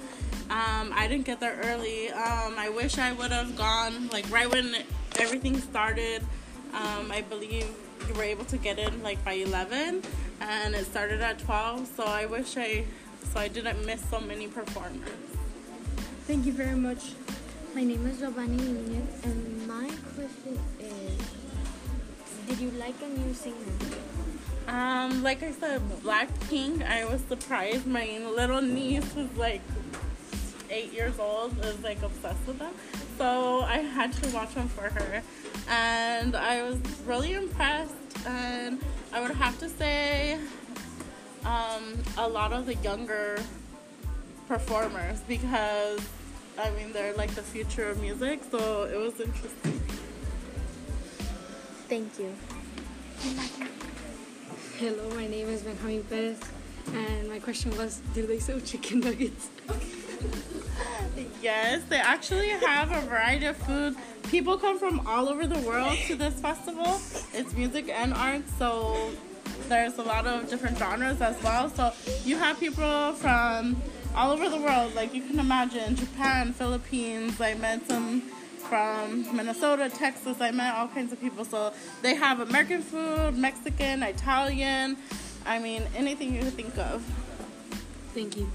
um, 0.50 0.94
I 0.96 1.08
didn't 1.10 1.26
get 1.26 1.40
there 1.40 1.60
early. 1.66 2.10
Um, 2.12 2.56
I 2.58 2.70
wish 2.70 2.98
I 2.98 3.12
would 3.12 3.32
have 3.32 3.56
gone 3.58 4.08
like 4.10 4.30
right 4.32 4.50
when 4.50 4.76
everything 5.20 5.60
started. 5.60 6.24
Um, 6.74 7.12
I 7.12 7.22
believe 7.22 7.68
you 8.08 8.14
were 8.14 8.24
able 8.24 8.46
to 8.46 8.58
get 8.58 8.80
in 8.80 9.04
like 9.04 9.24
by 9.26 9.34
11, 9.34 10.02
and 10.42 10.76
it 10.76 10.86
started 10.86 11.22
at 11.22 11.40
12. 11.40 11.88
So 11.96 12.04
I 12.04 12.26
wish 12.26 12.58
I 12.58 12.86
so 13.34 13.40
I 13.40 13.48
didn't 13.48 13.86
miss 13.86 14.02
so 14.10 14.20
many 14.20 14.48
performers. 14.48 15.10
Thank 16.28 16.46
you 16.46 16.54
very 16.54 16.76
much. 16.76 17.14
My 17.76 17.84
name 17.84 18.06
is 18.08 18.20
Giovanni 18.20 18.58
Nunez, 18.58 19.24
and 19.24 19.68
my 19.68 19.90
question 20.16 20.60
is 20.80 21.18
Did 22.48 22.60
you 22.60 22.72
like 22.72 22.96
a 23.02 23.08
new 23.08 23.34
singer? 23.34 23.56
Um, 24.68 25.24
like 25.24 25.44
I 25.44 25.52
said, 25.52 25.82
Blackpink. 26.04 26.86
I 26.86 27.06
was 27.06 27.22
surprised. 27.30 27.88
My 27.88 28.20
little 28.36 28.62
niece 28.62 29.14
was 29.16 29.28
like 29.38 29.62
eight 30.70 30.92
years 30.92 31.20
old. 31.20 31.58
Is 31.66 31.82
like 31.84 32.02
obsessed 32.02 32.46
with 32.46 32.60
them. 32.60 32.74
So 33.18 33.62
I 33.62 33.78
had 33.78 34.14
to 34.14 34.30
watch 34.36 34.54
them 34.54 34.68
for 34.68 34.90
her, 34.90 35.24
and 35.68 36.36
I 36.36 36.64
was 36.64 36.78
really 37.06 37.34
impressed. 37.34 37.94
And 38.26 38.80
I 39.14 39.22
would 39.22 39.32
have 39.32 39.58
to 39.60 39.70
say, 39.70 40.38
um, 41.46 41.98
a 42.18 42.28
lot 42.28 42.52
of 42.52 42.66
the 42.66 42.76
younger 42.76 43.38
performers 44.48 45.20
because 45.28 46.00
I 46.58 46.70
mean 46.72 46.92
they're 46.94 47.14
like 47.14 47.32
the 47.32 47.42
future 47.42 47.90
of 47.90 48.02
music. 48.02 48.42
So 48.50 48.84
it 48.84 48.98
was 48.98 49.20
interesting. 49.20 49.82
Thank 51.88 52.20
you. 52.20 52.34
Hello, 54.78 55.10
my 55.16 55.26
name 55.28 55.48
is 55.48 55.62
Benjamin 55.62 56.04
Perez, 56.04 56.40
and 56.94 57.30
my 57.30 57.40
question 57.40 57.76
was, 57.78 58.02
do 58.14 58.28
they 58.28 58.40
sell 58.40 58.60
chicken 58.60 59.00
nuggets? 59.00 59.50
Yes, 61.42 61.82
they 61.90 61.98
actually 61.98 62.50
have 62.50 62.92
a 62.92 63.02
variety 63.02 63.46
of 63.46 63.58
food. 63.58 63.96
People 64.30 64.58
come 64.58 64.78
from 64.78 65.08
all 65.08 65.30
over 65.30 65.48
the 65.48 65.60
world 65.60 65.98
to 66.08 66.16
this 66.16 66.34
festival. 66.42 67.00
It's 67.34 67.54
music 67.54 67.90
and 67.90 68.14
art, 68.14 68.42
so 68.60 69.12
there's 69.70 69.98
a 69.98 70.02
lot 70.02 70.28
of 70.28 70.50
different 70.50 70.78
genres 70.78 71.22
as 71.22 71.42
well. 71.42 71.70
So 71.70 71.94
you 72.26 72.38
have 72.38 72.60
people 72.60 73.14
from 73.14 73.82
all 74.16 74.32
over 74.32 74.50
the 74.50 74.58
world, 74.58 74.96
like 74.96 75.14
you 75.14 75.22
can 75.22 75.40
imagine 75.40 75.96
Japan, 75.96 76.52
Philippines. 76.52 77.40
I 77.40 77.54
met 77.54 77.88
some 77.88 78.22
from 78.70 79.34
Minnesota, 79.36 79.90
Texas. 79.90 80.42
I 80.42 80.52
met 80.52 80.76
all 80.76 80.90
kinds 80.90 81.14
of 81.14 81.22
people. 81.22 81.46
So 81.46 81.72
they 82.02 82.16
have 82.16 82.42
American 82.42 82.82
food, 82.82 83.38
Mexican, 83.38 84.04
Italian. 84.04 84.98
I 85.46 85.60
mean, 85.60 85.84
anything 85.96 86.36
you 86.36 86.42
could 86.42 86.54
think 86.54 86.78
of. 86.78 87.02
Thank 88.14 88.36
you. 88.36 88.52